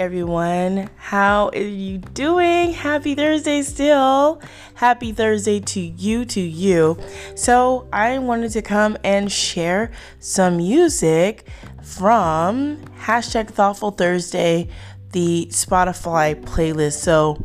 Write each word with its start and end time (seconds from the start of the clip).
everyone. 0.00 0.88
How 0.96 1.50
are 1.50 1.58
you 1.58 1.98
doing? 1.98 2.72
Happy 2.72 3.14
Thursday 3.14 3.60
still. 3.60 4.40
Happy 4.72 5.12
Thursday 5.12 5.60
to 5.60 5.78
you, 5.78 6.24
to 6.24 6.40
you. 6.40 6.98
So, 7.34 7.86
I 7.92 8.16
wanted 8.18 8.52
to 8.52 8.62
come 8.62 8.96
and 9.04 9.30
share 9.30 9.90
some 10.18 10.56
music 10.56 11.46
from 11.82 12.78
hashtag 12.98 13.48
Thoughtful 13.48 13.90
Thursday, 13.90 14.68
the 15.12 15.48
Spotify 15.50 16.34
playlist. 16.44 17.00
So, 17.00 17.44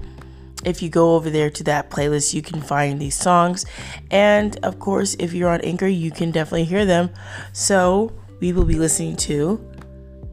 if 0.64 0.82
you 0.82 0.88
go 0.88 1.16
over 1.16 1.30
there 1.30 1.50
to 1.50 1.64
that 1.66 1.90
playlist, 1.90 2.34
you 2.34 2.42
can 2.42 2.62
find 2.62 3.02
these 3.02 3.16
songs. 3.16 3.66
And 4.10 4.58
of 4.64 4.80
course, 4.80 5.18
if 5.20 5.34
you're 5.34 5.50
on 5.50 5.60
Anchor, 5.60 5.88
you 5.88 6.10
can 6.10 6.32
definitely 6.32 6.64
hear 6.64 6.86
them. 6.86 7.10
So, 7.52 8.14
we 8.40 8.54
will 8.54 8.66
be 8.66 8.76
listening 8.76 9.18
to 9.18 9.60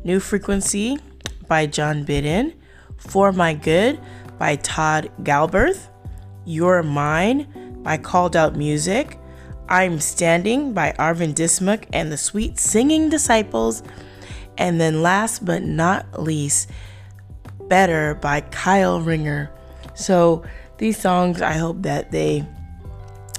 New 0.05 0.21
Frequency 0.21 0.99
by 1.53 1.67
John 1.67 2.03
Bidden, 2.03 2.55
For 2.97 3.31
My 3.31 3.53
Good 3.53 4.01
by 4.39 4.57
Todd 4.57 5.11
Galberth, 5.23 5.89
You're 6.47 6.83
Mine 6.83 7.77
by 7.83 7.99
Called 7.99 8.37
Out 8.37 8.57
Music, 8.57 9.19
I'm 9.69 10.01
Standing 10.01 10.73
by 10.73 10.93
Arvin 10.99 11.35
Dismuck 11.35 11.85
and 11.93 12.11
the 12.11 12.17
Sweet 12.17 12.59
Singing 12.59 13.11
Disciples, 13.11 13.83
and 14.57 14.81
then 14.81 15.03
last 15.03 15.45
but 15.45 15.63
not 15.63 16.23
least, 16.23 16.71
Better 17.69 18.15
by 18.15 18.41
Kyle 18.41 19.03
Ringer. 19.03 19.51
So 19.93 20.45
these 20.79 20.99
songs, 20.99 21.43
I 21.43 21.53
hope 21.53 21.83
that 21.83 22.13
they 22.13 22.47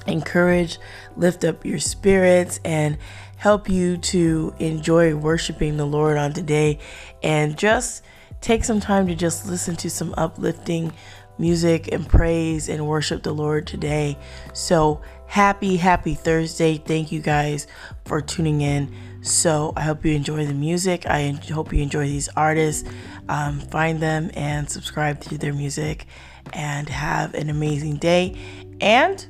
encourage, 0.06 0.78
lift 1.18 1.44
up 1.44 1.66
your 1.66 1.80
spirits, 1.80 2.60
and 2.64 3.00
help 3.44 3.68
you 3.68 3.98
to 3.98 4.56
enjoy 4.60 5.14
worshiping 5.14 5.76
the 5.76 5.86
Lord 5.86 6.16
on 6.16 6.32
today. 6.32 6.80
And 7.24 7.58
just 7.58 8.02
take 8.40 8.64
some 8.64 8.80
time 8.80 9.06
to 9.08 9.16
just 9.16 9.50
listen 9.50 9.76
to 9.76 9.90
some 9.90 10.14
uplifting 10.16 10.94
music 11.38 11.90
and 11.92 12.08
praise 12.08 12.70
and 12.70 12.88
worship 12.88 13.22
the 13.22 13.34
Lord 13.34 13.68
today. 13.68 14.18
So 14.54 15.02
happy, 15.28 15.76
happy 15.76 16.14
Thursday. 16.14 16.78
Thank 16.78 17.12
you 17.12 17.20
guys 17.20 17.68
for 18.06 18.22
tuning 18.22 18.62
in. 18.62 18.96
So 19.22 19.74
I 19.76 19.82
hope 19.82 20.06
you 20.06 20.14
enjoy 20.14 20.46
the 20.46 20.54
music. 20.54 21.06
I 21.06 21.38
hope 21.52 21.74
you 21.74 21.84
enjoy 21.84 22.06
these 22.06 22.30
artists. 22.38 22.90
Um, 23.28 23.60
find 23.60 24.00
them 24.00 24.32
and 24.36 24.70
subscribe 24.70 25.20
to 25.20 25.38
their 25.38 25.54
music 25.54 26.06
and 26.54 26.88
have 26.88 27.34
an 27.34 27.50
amazing 27.50 27.98
day 27.98 28.38
and 28.80 29.26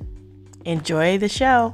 enjoy 0.66 1.18
the 1.18 1.30
show. 1.30 1.74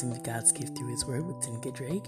To 0.00 0.18
God's 0.20 0.50
Gift 0.50 0.78
Through 0.78 0.88
His 0.88 1.04
Word 1.04 1.26
with 1.26 1.36
Tanika 1.44 1.74
Drake. 1.74 2.06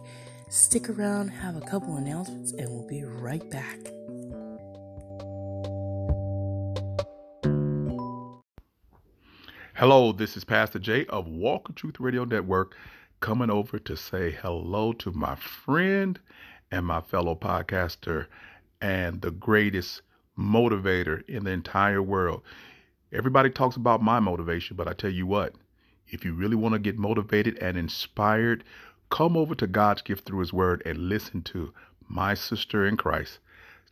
Stick 0.49 0.89
around, 0.89 1.29
have 1.29 1.57
a 1.57 1.61
couple 1.61 1.99
announcements, 1.99 2.51
and 2.53 2.71
we'll 2.71 2.89
be 2.89 3.05
right 3.05 3.43
back. 3.51 3.79
Hello, 9.75 10.13
this 10.13 10.39
is 10.39 10.45
Pastor 10.45 10.79
Jay 10.79 11.05
of 11.07 11.29
Walk 11.29 11.69
of 11.69 11.75
Truth 11.75 12.01
Radio 12.01 12.25
Network 12.25 12.75
coming 13.21 13.51
over 13.51 13.79
to 13.81 13.95
say 13.95 14.31
hello 14.31 14.95
to 14.95 15.13
my 15.13 15.35
friend 15.35 16.19
and 16.71 16.87
my 16.87 17.03
fellow 17.03 17.35
podcaster 17.35 18.27
and 18.81 19.21
the 19.21 19.33
greatest 19.33 20.01
motivator 20.39 21.29
in 21.29 21.45
the 21.45 21.51
entire 21.51 22.01
world. 22.01 22.41
Everybody 23.13 23.51
talks 23.51 23.77
about 23.77 24.03
my 24.03 24.19
motivation, 24.19 24.77
but 24.77 24.89
I 24.89 24.95
tell 24.95 25.11
you 25.11 25.27
what, 25.27 25.55
if 26.13 26.25
you 26.25 26.35
really 26.35 26.55
want 26.55 26.75
to 26.75 26.79
get 26.79 26.99
motivated 26.99 27.59
and 27.59 27.77
inspired, 27.77 28.63
come 29.11 29.37
over 29.37 29.55
to 29.55 29.67
God's 29.67 30.03
gift 30.03 30.27
through 30.27 30.41
His 30.41 30.53
Word 30.53 30.83
and 30.85 31.09
listen 31.09 31.43
to 31.45 31.73
my 32.09 32.35
sister 32.35 32.87
in 32.87 32.97
Christ, 32.97 33.39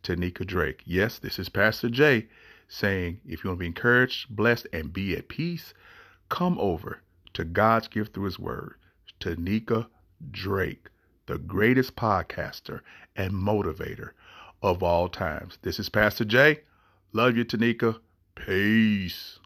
Tanika 0.05 0.47
Drake. 0.47 0.83
Yes, 0.85 1.19
this 1.19 1.39
is 1.39 1.49
Pastor 1.49 1.89
Jay 1.89 2.29
saying 2.69 3.21
if 3.27 3.43
you 3.43 3.51
want 3.51 3.59
to 3.59 3.63
be 3.63 3.67
encouraged, 3.67 4.37
blessed, 4.37 4.67
and 4.73 4.93
be 4.93 5.17
at 5.17 5.29
peace, 5.29 5.75
come 6.29 6.57
over 6.61 7.01
to 7.33 7.45
God's 7.45 7.89
gift 7.89 8.15
through 8.15 8.27
His 8.27 8.39
Word, 8.39 8.75
Tanika 9.19 9.89
Drake, 10.31 10.89
the 11.27 11.39
greatest 11.39 11.97
podcaster 11.97 12.81
and 13.17 13.33
motivator 13.33 14.11
of 14.63 14.83
all 14.83 15.09
times. 15.09 15.59
This 15.63 15.79
is 15.79 15.89
Pastor 15.89 16.25
Jay. 16.25 16.61
Love 17.13 17.37
you, 17.37 17.45
Tanika. 17.45 17.99
Peace. 18.35 19.40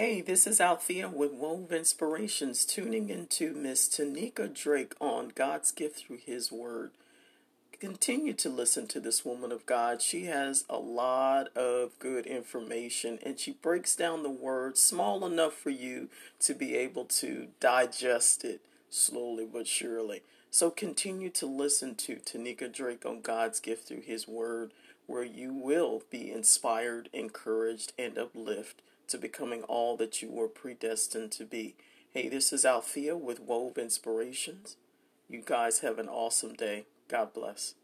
Hey, 0.00 0.20
this 0.20 0.46
is 0.46 0.60
Althea 0.60 1.08
with 1.08 1.32
Wove 1.32 1.72
Inspirations, 1.72 2.64
tuning 2.64 3.10
into 3.10 3.52
Miss 3.52 3.88
Tanika 3.88 4.46
Drake 4.46 4.94
on 5.00 5.32
God's 5.34 5.72
gift 5.72 6.06
through 6.06 6.20
His 6.24 6.52
Word. 6.52 6.92
Continue 7.80 8.32
to 8.34 8.48
listen 8.48 8.86
to 8.86 9.00
this 9.00 9.24
woman 9.24 9.50
of 9.50 9.66
God. 9.66 10.00
She 10.00 10.26
has 10.26 10.64
a 10.70 10.76
lot 10.76 11.48
of 11.56 11.98
good 11.98 12.26
information 12.26 13.18
and 13.26 13.40
she 13.40 13.54
breaks 13.54 13.96
down 13.96 14.22
the 14.22 14.30
word 14.30 14.78
small 14.78 15.26
enough 15.26 15.54
for 15.54 15.70
you 15.70 16.10
to 16.42 16.54
be 16.54 16.76
able 16.76 17.04
to 17.06 17.48
digest 17.58 18.44
it 18.44 18.60
slowly 18.88 19.48
but 19.52 19.66
surely. 19.66 20.22
So 20.52 20.70
continue 20.70 21.30
to 21.30 21.46
listen 21.46 21.96
to 21.96 22.20
Tanika 22.24 22.72
Drake 22.72 23.04
on 23.04 23.20
God's 23.20 23.58
gift 23.58 23.88
through 23.88 24.02
His 24.02 24.28
Word, 24.28 24.70
where 25.08 25.24
you 25.24 25.52
will 25.52 26.04
be 26.08 26.30
inspired, 26.30 27.08
encouraged, 27.12 27.94
and 27.98 28.16
uplifted 28.16 28.84
to 29.08 29.18
becoming 29.18 29.62
all 29.64 29.96
that 29.96 30.22
you 30.22 30.30
were 30.30 30.48
predestined 30.48 31.32
to 31.32 31.44
be. 31.44 31.74
Hey, 32.12 32.28
this 32.28 32.52
is 32.52 32.64
Althea 32.64 33.16
with 33.16 33.40
Wove 33.40 33.76
Inspirations. 33.76 34.76
You 35.28 35.42
guys 35.44 35.80
have 35.80 35.98
an 35.98 36.08
awesome 36.08 36.54
day. 36.54 36.86
God 37.08 37.32
bless. 37.34 37.74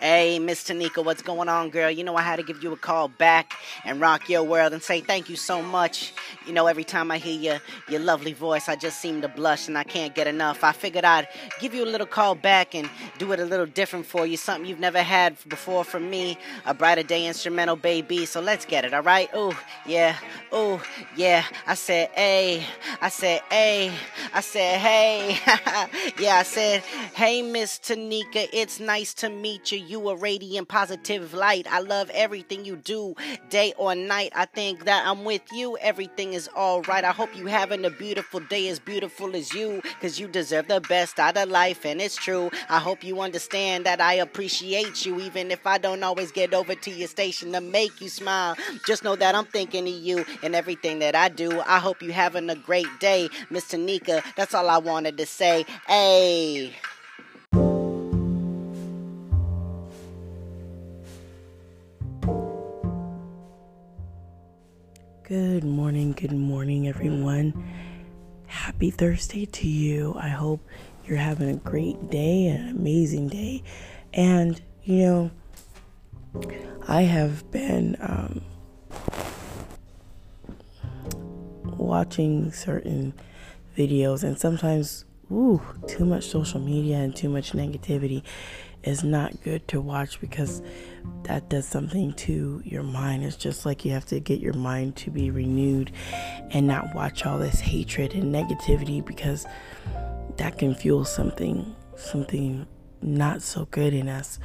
Hey, 0.00 0.38
Miss 0.38 0.64
Tanika, 0.64 1.04
what's 1.04 1.20
going 1.20 1.50
on, 1.50 1.68
girl? 1.68 1.90
You 1.90 2.04
know 2.04 2.16
I 2.16 2.22
had 2.22 2.36
to 2.36 2.42
give 2.42 2.62
you 2.62 2.72
a 2.72 2.76
call 2.76 3.08
back 3.08 3.52
and 3.84 4.00
rock 4.00 4.30
your 4.30 4.42
world 4.42 4.72
and 4.72 4.82
say 4.82 5.02
thank 5.02 5.28
you 5.28 5.36
so 5.36 5.60
much. 5.60 6.14
You 6.46 6.54
know, 6.54 6.68
every 6.68 6.84
time 6.84 7.10
I 7.10 7.18
hear 7.18 7.38
your 7.38 7.60
your 7.86 8.00
lovely 8.00 8.32
voice, 8.32 8.66
I 8.66 8.76
just 8.76 8.98
seem 8.98 9.20
to 9.20 9.28
blush 9.28 9.68
and 9.68 9.76
I 9.76 9.84
can't 9.84 10.14
get 10.14 10.26
enough. 10.26 10.64
I 10.64 10.72
figured 10.72 11.04
I'd 11.04 11.28
give 11.60 11.74
you 11.74 11.84
a 11.84 11.90
little 11.90 12.06
call 12.06 12.34
back 12.34 12.74
and 12.74 12.88
do 13.18 13.30
it 13.32 13.40
a 13.40 13.44
little 13.44 13.66
different 13.66 14.06
for 14.06 14.24
you, 14.24 14.38
something 14.38 14.64
you've 14.64 14.80
never 14.80 15.02
had 15.02 15.36
before 15.50 15.84
from 15.84 16.08
me, 16.08 16.38
a 16.64 16.72
brighter 16.72 17.02
day 17.02 17.26
instrumental, 17.26 17.76
baby. 17.76 18.24
So 18.24 18.40
let's 18.40 18.64
get 18.64 18.86
it, 18.86 18.94
all 18.94 19.02
right? 19.02 19.28
Oh, 19.34 19.52
yeah. 19.84 20.16
Oh, 20.50 20.82
yeah. 21.14 21.44
I 21.66 21.74
said, 21.74 22.08
hey. 22.14 22.64
I 23.02 23.10
said, 23.10 23.42
hey. 23.50 23.92
I 24.32 24.40
said, 24.40 24.78
hey. 24.78 25.38
yeah, 26.18 26.36
I 26.36 26.42
said, 26.42 26.80
hey, 27.14 27.42
Miss 27.42 27.78
Tanika, 27.78 28.48
it's 28.50 28.80
nice 28.80 29.12
to 29.12 29.28
meet 29.28 29.72
you. 29.72 29.89
You 29.90 30.08
a 30.08 30.14
radiant, 30.14 30.68
positive 30.68 31.34
light. 31.34 31.66
I 31.68 31.80
love 31.80 32.12
everything 32.14 32.64
you 32.64 32.76
do, 32.76 33.16
day 33.48 33.74
or 33.76 33.96
night. 33.96 34.30
I 34.36 34.44
think 34.44 34.84
that 34.84 35.04
I'm 35.04 35.24
with 35.24 35.42
you. 35.50 35.76
Everything 35.78 36.32
is 36.32 36.48
all 36.54 36.82
right. 36.82 37.02
I 37.02 37.10
hope 37.10 37.36
you 37.36 37.46
having 37.46 37.84
a 37.84 37.90
beautiful 37.90 38.38
day, 38.38 38.68
as 38.68 38.78
beautiful 38.78 39.34
as 39.34 39.52
you, 39.52 39.82
cause 40.00 40.20
you 40.20 40.28
deserve 40.28 40.68
the 40.68 40.80
best 40.80 41.18
out 41.18 41.36
of 41.36 41.48
life, 41.48 41.84
and 41.84 42.00
it's 42.00 42.14
true. 42.14 42.52
I 42.68 42.78
hope 42.78 43.02
you 43.02 43.20
understand 43.20 43.84
that 43.84 44.00
I 44.00 44.14
appreciate 44.14 45.04
you, 45.04 45.18
even 45.18 45.50
if 45.50 45.66
I 45.66 45.76
don't 45.76 46.04
always 46.04 46.30
get 46.30 46.54
over 46.54 46.76
to 46.76 46.90
your 46.92 47.08
station 47.08 47.50
to 47.50 47.60
make 47.60 48.00
you 48.00 48.08
smile. 48.08 48.54
Just 48.86 49.02
know 49.02 49.16
that 49.16 49.34
I'm 49.34 49.46
thinking 49.46 49.88
of 49.88 49.94
you 49.94 50.24
and 50.44 50.54
everything 50.54 51.00
that 51.00 51.16
I 51.16 51.30
do. 51.30 51.60
I 51.62 51.80
hope 51.80 52.00
you 52.00 52.12
having 52.12 52.48
a 52.48 52.54
great 52.54 52.86
day, 53.00 53.28
Miss 53.50 53.64
Tanika. 53.64 54.22
That's 54.36 54.54
all 54.54 54.70
I 54.70 54.78
wanted 54.78 55.18
to 55.18 55.26
say. 55.26 55.66
Hey. 55.88 56.76
Good 65.30 65.62
morning, 65.62 66.10
good 66.10 66.32
morning, 66.32 66.88
everyone. 66.88 67.54
Happy 68.48 68.90
Thursday 68.90 69.46
to 69.46 69.68
you. 69.68 70.16
I 70.18 70.26
hope 70.26 70.60
you're 71.04 71.18
having 71.18 71.48
a 71.50 71.54
great 71.54 72.10
day, 72.10 72.48
an 72.48 72.70
amazing 72.70 73.28
day. 73.28 73.62
And, 74.12 74.60
you 74.82 75.06
know, 75.06 75.30
I 76.88 77.02
have 77.02 77.48
been 77.52 77.96
um, 78.00 78.42
watching 81.76 82.50
certain 82.50 83.14
videos, 83.78 84.24
and 84.24 84.36
sometimes, 84.36 85.04
ooh, 85.30 85.62
too 85.86 86.06
much 86.06 86.24
social 86.24 86.58
media 86.58 86.96
and 86.96 87.14
too 87.14 87.28
much 87.28 87.52
negativity 87.52 88.24
is 88.82 89.04
not 89.04 89.42
good 89.42 89.66
to 89.68 89.80
watch 89.80 90.20
because 90.20 90.62
that 91.24 91.48
does 91.48 91.66
something 91.66 92.12
to 92.14 92.62
your 92.64 92.82
mind. 92.82 93.24
It's 93.24 93.36
just 93.36 93.66
like 93.66 93.84
you 93.84 93.92
have 93.92 94.06
to 94.06 94.20
get 94.20 94.40
your 94.40 94.54
mind 94.54 94.96
to 94.96 95.10
be 95.10 95.30
renewed 95.30 95.92
and 96.50 96.66
not 96.66 96.94
watch 96.94 97.26
all 97.26 97.38
this 97.38 97.60
hatred 97.60 98.14
and 98.14 98.34
negativity 98.34 99.04
because 99.04 99.46
that 100.36 100.58
can 100.58 100.74
fuel 100.74 101.04
something, 101.04 101.74
something 101.96 102.66
not 103.02 103.42
so 103.42 103.66
good 103.66 103.92
in 103.92 104.08
us. 104.08 104.38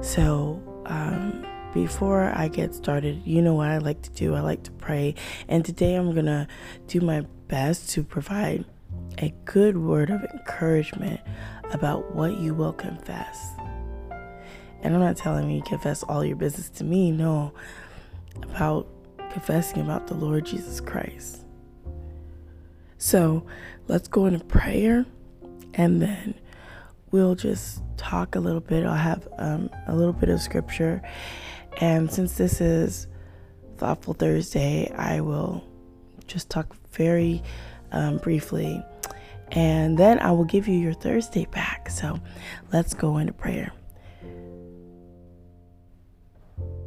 So, 0.00 0.62
um, 0.86 1.46
before 1.72 2.32
I 2.34 2.48
get 2.48 2.74
started, 2.74 3.22
you 3.24 3.40
know 3.40 3.54
what 3.54 3.68
I 3.68 3.78
like 3.78 4.02
to 4.02 4.10
do? 4.10 4.34
I 4.34 4.40
like 4.40 4.62
to 4.64 4.72
pray. 4.72 5.14
And 5.48 5.64
today 5.64 5.94
I'm 5.94 6.12
going 6.12 6.26
to 6.26 6.46
do 6.86 7.00
my 7.00 7.22
best 7.48 7.90
to 7.90 8.04
provide 8.04 8.64
a 9.18 9.32
good 9.44 9.76
word 9.76 10.10
of 10.10 10.22
encouragement 10.24 11.20
about 11.72 12.14
what 12.14 12.38
you 12.38 12.54
will 12.54 12.72
confess. 12.72 13.50
And 14.82 14.94
I'm 14.94 15.00
not 15.00 15.16
telling 15.16 15.50
you 15.50 15.62
confess 15.62 16.02
all 16.02 16.24
your 16.24 16.36
business 16.36 16.68
to 16.70 16.84
me, 16.84 17.12
no, 17.12 17.52
about 18.42 18.88
confessing 19.30 19.80
about 19.80 20.06
the 20.08 20.14
Lord 20.14 20.44
Jesus 20.44 20.80
Christ. 20.80 21.44
So 22.98 23.46
let's 23.88 24.08
go 24.08 24.26
into 24.26 24.44
prayer 24.44 25.06
and 25.74 26.02
then 26.02 26.34
we'll 27.10 27.34
just 27.34 27.82
talk 27.96 28.34
a 28.34 28.40
little 28.40 28.60
bit. 28.60 28.84
I'll 28.84 28.94
have 28.94 29.26
um, 29.38 29.70
a 29.86 29.94
little 29.94 30.12
bit 30.12 30.28
of 30.28 30.40
scripture. 30.40 31.02
And 31.80 32.10
since 32.10 32.36
this 32.36 32.60
is 32.60 33.06
Thoughtful 33.76 34.14
Thursday, 34.14 34.92
I 34.96 35.20
will 35.20 35.64
just 36.26 36.50
talk 36.50 36.76
very 36.92 37.42
um, 37.92 38.18
briefly. 38.18 38.82
And 39.52 39.98
then 39.98 40.18
I 40.18 40.32
will 40.32 40.44
give 40.44 40.66
you 40.66 40.78
your 40.78 40.94
Thursday 40.94 41.44
back. 41.46 41.90
So 41.90 42.18
let's 42.72 42.94
go 42.94 43.18
into 43.18 43.32
prayer. 43.32 43.72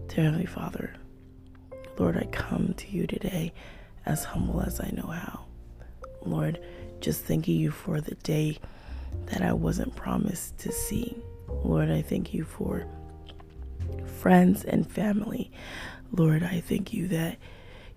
Dear 0.07 0.25
Heavenly 0.25 0.45
Father, 0.45 0.93
Lord, 1.97 2.17
I 2.17 2.25
come 2.25 2.73
to 2.77 2.87
you 2.89 3.05
today 3.05 3.53
as 4.05 4.23
humble 4.23 4.61
as 4.61 4.79
I 4.79 4.89
know 4.91 5.07
how. 5.07 5.45
Lord, 6.25 6.59
just 7.01 7.23
thanking 7.25 7.59
you 7.59 7.71
for 7.71 8.01
the 8.01 8.15
day 8.15 8.57
that 9.27 9.41
I 9.41 9.53
wasn't 9.53 9.95
promised 9.95 10.57
to 10.59 10.71
see. 10.71 11.17
Lord, 11.63 11.89
I 11.89 12.01
thank 12.01 12.33
you 12.33 12.43
for 12.43 12.85
friends 14.19 14.63
and 14.63 14.89
family. 14.89 15.51
Lord, 16.11 16.43
I 16.43 16.61
thank 16.61 16.93
you 16.93 17.07
that 17.09 17.37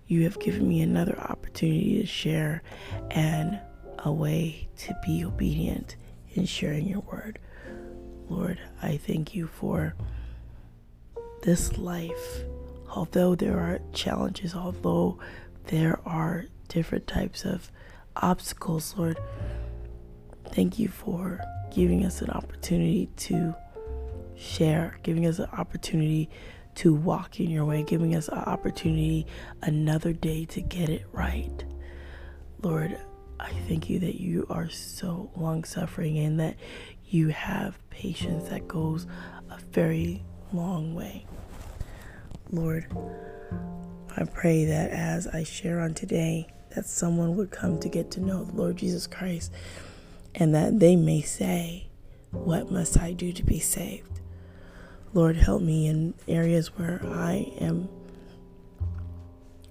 you 0.09 0.23
have 0.23 0.39
given 0.39 0.67
me 0.67 0.81
another 0.81 1.17
opportunity 1.19 2.01
to 2.01 2.05
share 2.05 2.63
and 3.11 3.59
a 3.99 4.11
way 4.11 4.67
to 4.75 4.97
be 5.05 5.23
obedient 5.23 5.95
in 6.33 6.45
sharing 6.45 6.87
your 6.87 7.01
word. 7.01 7.37
Lord, 8.27 8.59
I 8.81 8.97
thank 8.97 9.35
you 9.35 9.45
for 9.45 9.93
this 11.43 11.77
life. 11.77 12.41
Although 12.89 13.35
there 13.35 13.59
are 13.59 13.79
challenges, 13.93 14.55
although 14.55 15.19
there 15.65 15.99
are 16.07 16.45
different 16.69 17.05
types 17.05 17.45
of 17.45 17.71
obstacles, 18.15 18.95
Lord, 18.97 19.19
thank 20.47 20.79
you 20.79 20.87
for 20.87 21.39
giving 21.71 22.03
us 22.03 22.23
an 22.23 22.31
opportunity 22.31 23.11
to 23.17 23.53
share, 24.35 24.97
giving 25.03 25.27
us 25.27 25.37
an 25.37 25.49
opportunity 25.53 26.31
to 26.79 26.93
walk 26.93 27.41
in 27.41 27.49
your 27.49 27.65
way, 27.65 27.83
giving 27.83 28.15
us 28.15 28.29
an 28.29 28.37
opportunity 28.37 29.27
another 29.61 30.13
day 30.13 30.45
to 30.45 30.61
get 30.61 30.87
it 30.87 31.05
right. 31.11 31.65
Lord, 32.61 32.97
I 33.37 33.51
thank 33.67 33.89
you 33.89 33.99
that 33.99 34.15
you 34.15 34.47
are 34.49 34.69
so 34.69 35.29
long 35.35 35.65
suffering 35.65 36.17
and 36.19 36.39
that 36.39 36.55
you 37.05 37.27
have 37.29 37.77
patience 37.89 38.47
that 38.47 38.65
goes 38.69 39.07
a 39.49 39.57
very 39.73 40.23
long 40.53 40.95
way. 40.95 41.25
Lord, 42.49 42.87
I 44.15 44.23
pray 44.23 44.63
that 44.63 44.91
as 44.91 45.27
I 45.27 45.43
share 45.43 45.81
on 45.81 45.93
today, 45.93 46.47
that 46.75 46.85
someone 46.85 47.35
would 47.35 47.51
come 47.51 47.77
to 47.81 47.89
get 47.89 48.09
to 48.11 48.21
know 48.21 48.45
the 48.45 48.55
Lord 48.55 48.77
Jesus 48.77 49.05
Christ 49.05 49.51
and 50.33 50.55
that 50.55 50.79
they 50.79 50.95
may 50.95 51.23
say, 51.23 51.89
What 52.31 52.71
must 52.71 52.97
I 52.97 53.11
do 53.11 53.33
to 53.33 53.43
be 53.43 53.59
saved? 53.59 54.08
Lord, 55.11 55.37
help 55.37 55.63
me 55.63 55.87
in 55.87 56.13
areas 56.27 56.77
where 56.77 57.01
I 57.03 57.51
am 57.59 57.89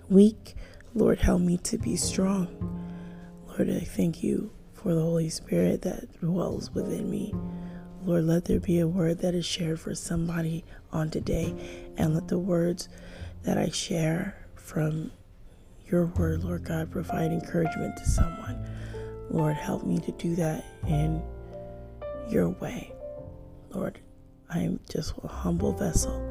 weak. 0.08 0.56
Lord, 0.94 1.20
help 1.20 1.40
me 1.40 1.58
to 1.58 1.78
be 1.78 1.94
strong. 1.94 2.48
Lord, 3.46 3.70
I 3.70 3.80
thank 3.80 4.22
you 4.22 4.50
for 4.72 4.94
the 4.94 5.00
Holy 5.00 5.28
Spirit 5.28 5.82
that 5.82 6.20
dwells 6.20 6.72
within 6.72 7.08
me. 7.08 7.32
Lord, 8.04 8.24
let 8.24 8.46
there 8.46 8.58
be 8.58 8.80
a 8.80 8.88
word 8.88 9.20
that 9.20 9.34
is 9.34 9.46
shared 9.46 9.78
for 9.78 9.94
somebody 9.94 10.64
on 10.92 11.10
today, 11.10 11.54
and 11.96 12.14
let 12.14 12.26
the 12.28 12.38
words 12.38 12.88
that 13.42 13.58
I 13.58 13.68
share 13.68 14.34
from 14.56 15.12
your 15.86 16.06
word, 16.06 16.42
Lord 16.42 16.64
God, 16.64 16.90
provide 16.90 17.30
encouragement 17.30 17.96
to 17.96 18.04
someone. 18.04 18.68
Lord, 19.30 19.56
help 19.56 19.84
me 19.84 19.98
to 20.00 20.12
do 20.12 20.34
that 20.36 20.64
in 20.86 21.22
your 22.28 22.48
way. 22.48 22.92
Lord, 23.70 24.00
I 24.50 24.60
am 24.60 24.80
just 24.90 25.14
a 25.22 25.28
humble 25.28 25.72
vessel. 25.72 26.24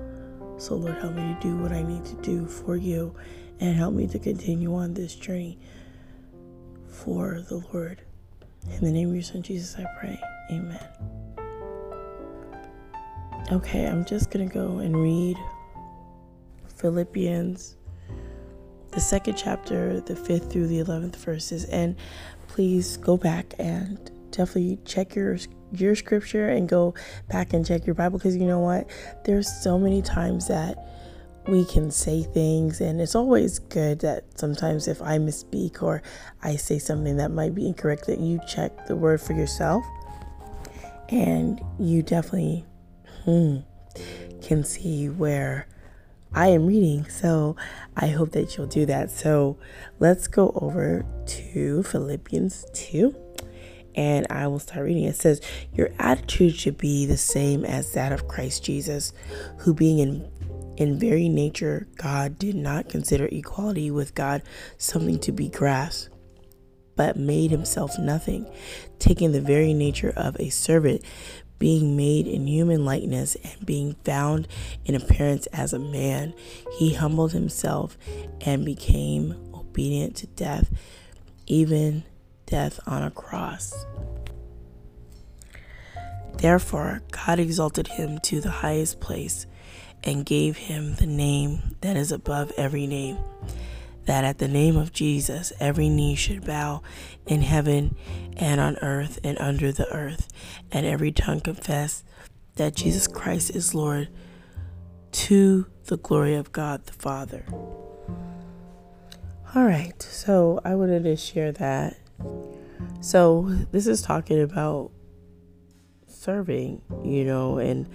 So, 0.57 0.75
Lord, 0.75 0.95
help 0.97 1.13
me 1.13 1.21
to 1.21 1.37
do 1.39 1.57
what 1.57 1.71
I 1.71 1.83
need 1.83 2.03
to 2.05 2.15
do 2.15 2.47
for 2.47 2.75
you 2.75 3.15
and 3.59 3.75
help 3.75 3.93
me 3.93 4.07
to 4.07 4.19
continue 4.19 4.73
on 4.75 4.93
this 4.93 5.13
journey 5.13 5.59
for 6.87 7.41
the 7.47 7.63
Lord. 7.71 8.01
In 8.71 8.83
the 8.83 8.91
name 8.91 9.09
of 9.09 9.15
your 9.15 9.23
Son, 9.23 9.43
Jesus, 9.43 9.75
I 9.77 9.85
pray. 9.99 10.19
Amen. 10.51 10.87
Okay, 13.51 13.85
I'm 13.85 14.03
just 14.03 14.31
going 14.31 14.47
to 14.47 14.53
go 14.53 14.79
and 14.79 14.97
read 14.97 15.37
Philippians, 16.75 17.77
the 18.91 18.99
second 18.99 19.35
chapter, 19.37 20.01
the 20.01 20.15
fifth 20.15 20.51
through 20.51 20.67
the 20.67 20.83
11th 20.83 21.15
verses. 21.17 21.65
And 21.65 21.95
please 22.47 22.97
go 22.97 23.15
back 23.15 23.53
and 23.59 24.11
definitely 24.31 24.79
check 24.85 25.15
your 25.15 25.37
your 25.71 25.95
scripture 25.95 26.49
and 26.49 26.67
go 26.67 26.93
back 27.29 27.53
and 27.53 27.65
check 27.65 27.85
your 27.85 27.95
Bible 27.95 28.17
because 28.17 28.35
you 28.35 28.45
know 28.45 28.59
what? 28.59 28.89
There's 29.25 29.47
so 29.63 29.77
many 29.77 30.01
times 30.01 30.47
that 30.47 30.77
we 31.47 31.63
can 31.65 31.91
say 31.91 32.23
things, 32.23 32.81
and 32.81 32.99
it's 32.99 33.15
always 33.15 33.59
good 33.59 33.99
that 33.99 34.25
sometimes 34.37 34.87
if 34.87 35.01
I 35.01 35.17
misspeak 35.17 35.81
or 35.81 36.03
I 36.43 36.57
say 36.57 36.77
something 36.77 37.17
that 37.17 37.31
might 37.31 37.55
be 37.55 37.67
incorrect, 37.67 38.07
that 38.07 38.19
you 38.19 38.39
check 38.47 38.87
the 38.87 38.95
word 38.95 39.21
for 39.21 39.33
yourself 39.33 39.83
and 41.09 41.61
you 41.79 42.03
definitely, 42.03 42.65
hmm, 43.23 43.59
can 44.41 44.63
see 44.63 45.09
where 45.09 45.67
I 46.33 46.49
am 46.49 46.67
reading. 46.67 47.05
So 47.09 47.55
I 47.95 48.07
hope 48.07 48.31
that 48.31 48.57
you'll 48.57 48.67
do 48.67 48.85
that. 48.85 49.09
So 49.11 49.57
let's 49.99 50.27
go 50.27 50.51
over 50.55 51.05
to 51.25 51.83
Philippians 51.83 52.65
2 52.73 53.15
and 53.97 54.27
I 54.29 54.47
will 54.47 54.59
start 54.59 54.85
reading. 54.85 55.03
It 55.03 55.17
says, 55.17 55.41
Your 55.73 55.89
attitude 55.99 56.55
should 56.55 56.77
be 56.77 57.05
the 57.05 57.17
same 57.17 57.65
as 57.65 57.91
that 57.93 58.13
of 58.13 58.27
Christ 58.27 58.63
Jesus, 58.63 59.11
who 59.57 59.73
being 59.73 59.99
in 59.99 60.31
in 60.77 60.99
very 60.99 61.27
nature 61.27 61.87
God 61.95 62.37
did 62.37 62.55
not 62.55 62.87
consider 62.87 63.25
equality 63.25 63.89
with 63.89 64.13
God 64.13 64.43
something 64.77 65.17
to 65.21 65.31
be 65.31 65.49
grasped, 65.49 66.09
but 66.95 67.17
made 67.17 67.49
himself 67.49 67.97
nothing, 67.97 68.47
taking 68.99 69.31
the 69.31 69.41
very 69.41 69.73
nature 69.73 70.13
of 70.15 70.39
a 70.39 70.49
servant, 70.49 71.01
being 71.57 71.97
made 71.97 72.27
in 72.27 72.45
human 72.45 72.85
likeness 72.85 73.35
and 73.43 73.65
being 73.65 73.95
found 74.05 74.47
in 74.85 74.93
appearance 74.93 75.47
as 75.47 75.73
a 75.73 75.79
man, 75.79 76.35
he 76.77 76.93
humbled 76.93 77.33
himself 77.33 77.97
and 78.41 78.63
became 78.63 79.31
obedient 79.55 80.15
to 80.17 80.27
death, 80.27 80.69
even 81.47 82.03
death 82.47 82.79
on 82.87 83.03
a 83.03 83.11
cross. 83.11 83.85
Therefore, 86.37 87.03
God 87.11 87.39
exalted 87.39 87.87
him 87.87 88.19
to 88.21 88.41
the 88.41 88.49
highest 88.49 88.99
place 88.99 89.45
and 90.03 90.25
gave 90.25 90.57
him 90.57 90.95
the 90.95 91.07
name 91.07 91.75
that 91.81 91.95
is 91.97 92.11
above 92.11 92.51
every 92.57 92.87
name, 92.87 93.17
that 94.05 94.23
at 94.23 94.37
the 94.37 94.47
name 94.47 94.77
of 94.77 94.93
Jesus 94.93 95.51
every 95.59 95.89
knee 95.89 96.15
should 96.15 96.45
bow 96.45 96.81
in 97.25 97.41
heaven 97.41 97.95
and 98.37 98.61
on 98.61 98.77
earth 98.77 99.19
and 99.23 99.37
under 99.39 99.71
the 99.71 99.91
earth, 99.91 100.27
and 100.71 100.85
every 100.85 101.11
tongue 101.11 101.41
confess 101.41 102.03
that 102.55 102.75
Jesus 102.75 103.07
Christ 103.07 103.55
is 103.55 103.75
Lord 103.75 104.09
to 105.11 105.65
the 105.85 105.97
glory 105.97 106.35
of 106.35 106.51
God 106.51 106.85
the 106.85 106.93
Father. 106.93 107.45
All 109.55 109.63
right, 109.63 109.99
so 110.01 110.59
I 110.63 110.75
wanted 110.75 111.03
to 111.03 111.15
share 111.15 111.51
that. 111.53 111.97
So, 113.01 113.43
this 113.71 113.87
is 113.87 114.01
talking 114.01 114.41
about 114.41 114.91
serving, 116.07 116.81
you 117.03 117.23
know, 117.23 117.57
and 117.57 117.87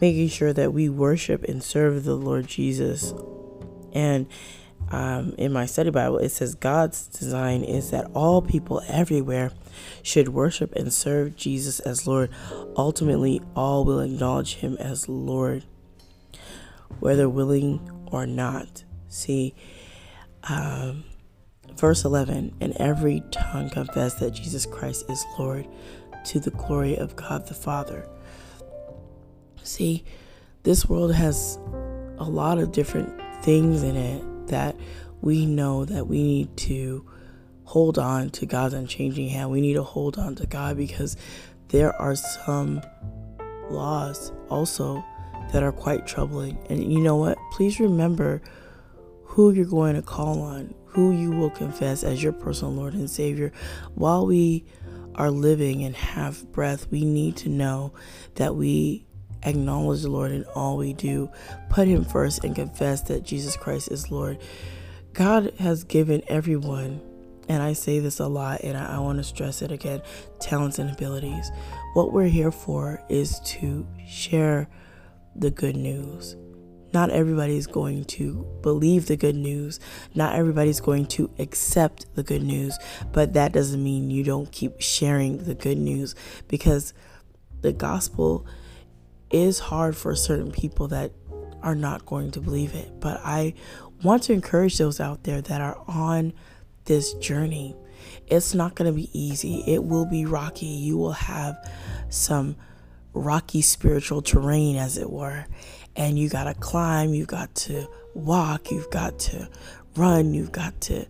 making 0.00 0.28
sure 0.28 0.52
that 0.52 0.72
we 0.72 0.88
worship 0.88 1.44
and 1.44 1.62
serve 1.62 2.04
the 2.04 2.14
Lord 2.14 2.46
Jesus. 2.46 3.14
And 3.92 4.26
um, 4.90 5.34
in 5.38 5.52
my 5.52 5.66
study 5.66 5.90
Bible, 5.90 6.18
it 6.18 6.30
says 6.30 6.54
God's 6.54 7.06
design 7.06 7.62
is 7.62 7.90
that 7.90 8.10
all 8.14 8.42
people 8.42 8.82
everywhere 8.88 9.52
should 10.02 10.30
worship 10.30 10.74
and 10.74 10.92
serve 10.92 11.36
Jesus 11.36 11.80
as 11.80 12.06
Lord. 12.06 12.30
Ultimately, 12.76 13.40
all 13.54 13.84
will 13.84 14.00
acknowledge 14.00 14.56
Him 14.56 14.76
as 14.78 15.08
Lord, 15.08 15.64
whether 16.98 17.28
willing 17.28 17.88
or 18.06 18.26
not. 18.26 18.84
See, 19.08 19.54
um, 20.44 21.04
verse 21.80 22.04
11 22.04 22.54
and 22.60 22.76
every 22.76 23.22
tongue 23.30 23.70
confess 23.70 24.14
that 24.14 24.32
Jesus 24.32 24.66
Christ 24.66 25.08
is 25.08 25.24
Lord 25.38 25.66
to 26.26 26.38
the 26.38 26.50
glory 26.50 26.96
of 26.96 27.16
God 27.16 27.48
the 27.48 27.54
Father. 27.54 28.06
See, 29.62 30.04
this 30.62 30.86
world 30.86 31.14
has 31.14 31.58
a 32.18 32.24
lot 32.24 32.58
of 32.58 32.70
different 32.70 33.18
things 33.42 33.82
in 33.82 33.96
it 33.96 34.46
that 34.48 34.76
we 35.22 35.46
know 35.46 35.86
that 35.86 36.06
we 36.06 36.22
need 36.22 36.56
to 36.58 37.08
hold 37.64 37.98
on 37.98 38.28
to 38.30 38.44
God's 38.44 38.74
unchanging 38.74 39.30
hand. 39.30 39.50
We 39.50 39.62
need 39.62 39.74
to 39.74 39.82
hold 39.82 40.18
on 40.18 40.34
to 40.36 40.46
God 40.46 40.76
because 40.76 41.16
there 41.68 41.94
are 41.96 42.14
some 42.14 42.82
laws 43.70 44.32
also 44.50 45.02
that 45.52 45.62
are 45.62 45.72
quite 45.72 46.06
troubling. 46.06 46.58
And 46.68 46.92
you 46.92 47.00
know 47.00 47.16
what? 47.16 47.38
Please 47.52 47.80
remember 47.80 48.42
who 49.30 49.52
you're 49.52 49.64
going 49.64 49.94
to 49.94 50.02
call 50.02 50.42
on, 50.42 50.74
who 50.86 51.12
you 51.12 51.30
will 51.30 51.50
confess 51.50 52.02
as 52.02 52.20
your 52.20 52.32
personal 52.32 52.74
Lord 52.74 52.94
and 52.94 53.08
Savior. 53.08 53.52
While 53.94 54.26
we 54.26 54.64
are 55.14 55.30
living 55.30 55.84
and 55.84 55.94
have 55.94 56.50
breath, 56.50 56.90
we 56.90 57.04
need 57.04 57.36
to 57.36 57.48
know 57.48 57.94
that 58.34 58.56
we 58.56 59.06
acknowledge 59.44 60.02
the 60.02 60.10
Lord 60.10 60.32
in 60.32 60.42
all 60.56 60.76
we 60.76 60.94
do, 60.94 61.30
put 61.68 61.86
Him 61.86 62.04
first, 62.04 62.42
and 62.42 62.56
confess 62.56 63.02
that 63.02 63.22
Jesus 63.22 63.56
Christ 63.56 63.92
is 63.92 64.10
Lord. 64.10 64.38
God 65.12 65.52
has 65.60 65.84
given 65.84 66.22
everyone, 66.26 67.00
and 67.48 67.62
I 67.62 67.74
say 67.74 68.00
this 68.00 68.18
a 68.18 68.26
lot, 68.26 68.62
and 68.64 68.76
I, 68.76 68.96
I 68.96 68.98
want 68.98 69.18
to 69.18 69.24
stress 69.24 69.62
it 69.62 69.70
again 69.70 70.02
talents 70.40 70.80
and 70.80 70.90
abilities. 70.90 71.52
What 71.94 72.12
we're 72.12 72.26
here 72.26 72.50
for 72.50 73.00
is 73.08 73.38
to 73.40 73.86
share 74.08 74.68
the 75.36 75.52
good 75.52 75.76
news. 75.76 76.34
Not 76.92 77.10
everybody's 77.10 77.66
going 77.66 78.04
to 78.06 78.46
believe 78.62 79.06
the 79.06 79.16
good 79.16 79.36
news. 79.36 79.78
Not 80.14 80.34
everybody's 80.34 80.80
going 80.80 81.06
to 81.06 81.30
accept 81.38 82.14
the 82.14 82.22
good 82.22 82.42
news. 82.42 82.78
But 83.12 83.34
that 83.34 83.52
doesn't 83.52 83.82
mean 83.82 84.10
you 84.10 84.24
don't 84.24 84.50
keep 84.50 84.80
sharing 84.80 85.44
the 85.44 85.54
good 85.54 85.78
news 85.78 86.14
because 86.48 86.92
the 87.60 87.72
gospel 87.72 88.46
is 89.30 89.58
hard 89.58 89.96
for 89.96 90.14
certain 90.14 90.50
people 90.50 90.88
that 90.88 91.12
are 91.62 91.74
not 91.74 92.06
going 92.06 92.30
to 92.32 92.40
believe 92.40 92.74
it. 92.74 93.00
But 93.00 93.20
I 93.24 93.54
want 94.02 94.24
to 94.24 94.32
encourage 94.32 94.78
those 94.78 94.98
out 95.00 95.24
there 95.24 95.40
that 95.42 95.60
are 95.60 95.80
on 95.86 96.32
this 96.86 97.14
journey. 97.14 97.76
It's 98.26 98.54
not 98.54 98.74
going 98.74 98.90
to 98.90 98.96
be 98.96 99.10
easy, 99.12 99.62
it 99.66 99.84
will 99.84 100.06
be 100.06 100.24
rocky. 100.24 100.66
You 100.66 100.96
will 100.96 101.12
have 101.12 101.56
some 102.08 102.56
rocky 103.12 103.60
spiritual 103.60 104.22
terrain, 104.22 104.76
as 104.76 104.96
it 104.96 105.10
were. 105.10 105.46
And 106.00 106.18
you 106.18 106.30
got 106.30 106.44
to 106.44 106.54
climb, 106.54 107.12
you've 107.12 107.28
got 107.28 107.54
to 107.56 107.86
walk, 108.14 108.70
you've 108.70 108.88
got 108.88 109.18
to 109.18 109.50
run, 109.96 110.32
you've 110.32 110.50
got 110.50 110.80
to 110.82 111.04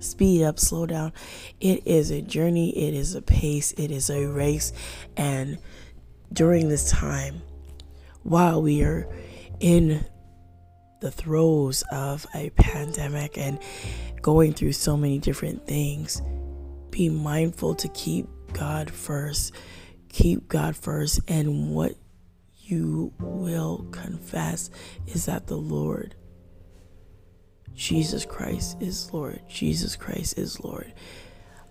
speed 0.00 0.44
up, 0.44 0.58
slow 0.58 0.86
down. 0.86 1.12
It 1.60 1.86
is 1.86 2.10
a 2.10 2.22
journey, 2.22 2.70
it 2.70 2.94
is 2.94 3.14
a 3.14 3.20
pace, 3.20 3.72
it 3.72 3.90
is 3.90 4.08
a 4.08 4.24
race. 4.24 4.72
And 5.14 5.58
during 6.32 6.70
this 6.70 6.90
time, 6.90 7.42
while 8.22 8.62
we 8.62 8.82
are 8.82 9.06
in 9.60 10.06
the 11.02 11.10
throes 11.10 11.84
of 11.92 12.26
a 12.34 12.48
pandemic 12.48 13.36
and 13.36 13.58
going 14.22 14.54
through 14.54 14.72
so 14.72 14.96
many 14.96 15.18
different 15.18 15.66
things, 15.66 16.22
be 16.90 17.10
mindful 17.10 17.74
to 17.74 17.88
keep 17.88 18.26
God 18.54 18.90
first. 18.90 19.54
Keep 20.08 20.48
God 20.48 20.76
first, 20.76 21.20
and 21.28 21.74
what 21.74 21.94
you 22.70 23.12
will 23.18 23.86
confess 23.90 24.70
is 25.06 25.26
that 25.26 25.46
the 25.46 25.56
Lord, 25.56 26.14
Jesus 27.74 28.24
Christ, 28.24 28.76
is 28.80 29.12
Lord. 29.12 29.40
Jesus 29.48 29.96
Christ 29.96 30.38
is 30.38 30.62
Lord. 30.62 30.92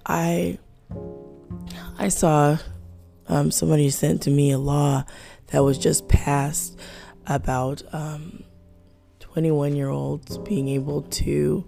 I 0.05 0.57
I 1.97 2.09
saw 2.09 2.57
um, 3.27 3.51
somebody 3.51 3.89
sent 3.89 4.23
to 4.23 4.31
me 4.31 4.51
a 4.51 4.57
law 4.57 5.05
that 5.47 5.63
was 5.63 5.77
just 5.77 6.07
passed 6.07 6.77
about 7.27 7.83
um, 7.93 8.43
21 9.19 9.75
year 9.75 9.89
olds 9.89 10.37
being 10.39 10.67
able 10.67 11.03
to 11.03 11.65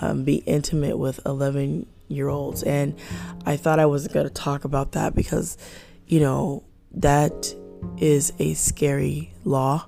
um, 0.00 0.24
be 0.24 0.36
intimate 0.36 0.98
with 0.98 1.20
11 1.26 1.86
year 2.08 2.28
olds. 2.28 2.62
And 2.62 2.98
I 3.44 3.56
thought 3.56 3.78
I 3.78 3.86
wasn't 3.86 4.14
going 4.14 4.26
to 4.26 4.32
talk 4.32 4.64
about 4.64 4.92
that 4.92 5.14
because, 5.14 5.58
you 6.06 6.20
know, 6.20 6.64
that 6.92 7.54
is 7.98 8.32
a 8.38 8.54
scary 8.54 9.32
law 9.44 9.86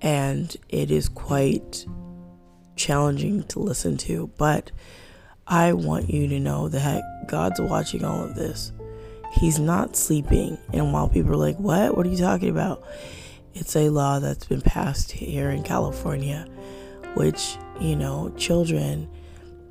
and 0.00 0.56
it 0.68 0.90
is 0.90 1.08
quite 1.08 1.86
challenging 2.76 3.42
to 3.44 3.58
listen 3.58 3.96
to. 3.96 4.30
But 4.38 4.70
I 5.46 5.72
want 5.72 6.10
you 6.10 6.28
to 6.28 6.40
know 6.40 6.68
that 6.68 7.02
God's 7.26 7.60
watching 7.60 8.04
all 8.04 8.22
of 8.24 8.34
this. 8.34 8.72
He's 9.32 9.58
not 9.58 9.96
sleeping. 9.96 10.58
And 10.72 10.92
while 10.92 11.08
people 11.08 11.32
are 11.32 11.36
like, 11.36 11.58
what? 11.58 11.96
What 11.96 12.06
are 12.06 12.10
you 12.10 12.16
talking 12.16 12.50
about? 12.50 12.84
It's 13.54 13.74
a 13.76 13.88
law 13.88 14.18
that's 14.18 14.46
been 14.46 14.60
passed 14.60 15.12
here 15.12 15.50
in 15.50 15.62
California, 15.62 16.46
which, 17.14 17.56
you 17.80 17.96
know, 17.96 18.32
children 18.36 19.08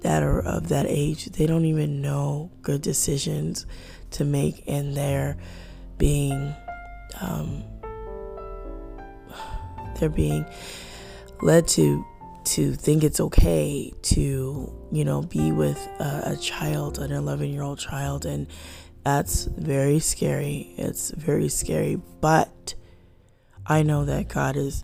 that 0.01 0.23
are 0.23 0.41
of 0.41 0.69
that 0.69 0.85
age, 0.87 1.25
they 1.25 1.45
don't 1.45 1.65
even 1.65 2.01
know 2.01 2.51
good 2.61 2.81
decisions 2.81 3.65
to 4.11 4.23
make, 4.23 4.63
and 4.67 4.95
they're 4.95 5.37
being, 5.97 6.53
um, 7.21 7.63
they're 9.99 10.09
being 10.09 10.45
led 11.41 11.67
to 11.69 12.05
to 12.43 12.73
think 12.73 13.03
it's 13.03 13.19
okay 13.19 13.91
to 14.03 14.71
you 14.91 15.03
know 15.03 15.23
be 15.23 15.51
with 15.51 15.77
a, 15.99 16.33
a 16.33 16.37
child 16.37 16.99
an 16.99 17.11
11 17.11 17.49
year 17.49 17.63
old 17.63 17.79
child 17.79 18.25
and 18.25 18.47
that's 19.05 19.45
very 19.45 19.99
scary. 19.99 20.73
It's 20.77 21.11
very 21.11 21.47
scary, 21.47 22.01
but 22.21 22.73
I 23.67 23.83
know 23.83 24.03
that 24.05 24.29
God 24.29 24.57
is 24.57 24.83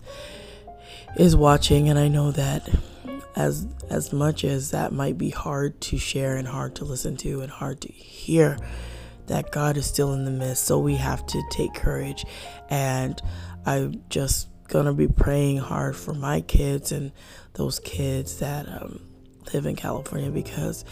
is 1.18 1.36
watching 1.36 1.90
and 1.90 1.98
I 1.98 2.08
know 2.08 2.32
that 2.32 2.70
as 3.36 3.68
as 3.90 4.13
much 4.13 4.46
as 4.46 4.72
that 4.72 4.94
might 4.94 5.18
be 5.18 5.32
hard 5.32 5.82
to 5.82 5.98
share 5.98 6.38
and 6.38 6.48
hard 6.48 6.75
to 6.75 6.86
listen 6.86 7.18
to 7.18 7.42
and 7.42 7.51
hard 7.51 7.82
to 7.82 7.92
hear 7.92 8.60
that 9.32 9.50
God 9.52 9.78
is 9.78 9.86
still 9.86 10.12
in 10.12 10.26
the 10.26 10.32
midst. 10.32 10.66
So 10.66 10.78
we 10.78 10.98
have 10.98 11.26
to 11.28 11.42
take 11.52 11.74
courage 11.74 12.26
and 12.70 13.20
I'm 13.66 14.04
just 14.10 14.50
gonna 14.68 14.94
be 14.94 15.08
praying 15.08 15.58
hard 15.58 15.96
for 15.96 16.14
my 16.14 16.42
kids 16.42 16.92
and 16.92 17.14
those 17.54 17.80
kids 17.80 18.40
that 18.40 18.68
um, 18.68 19.00
live 19.54 19.66
in 19.66 19.78
California 19.78 20.32
because 20.32 20.84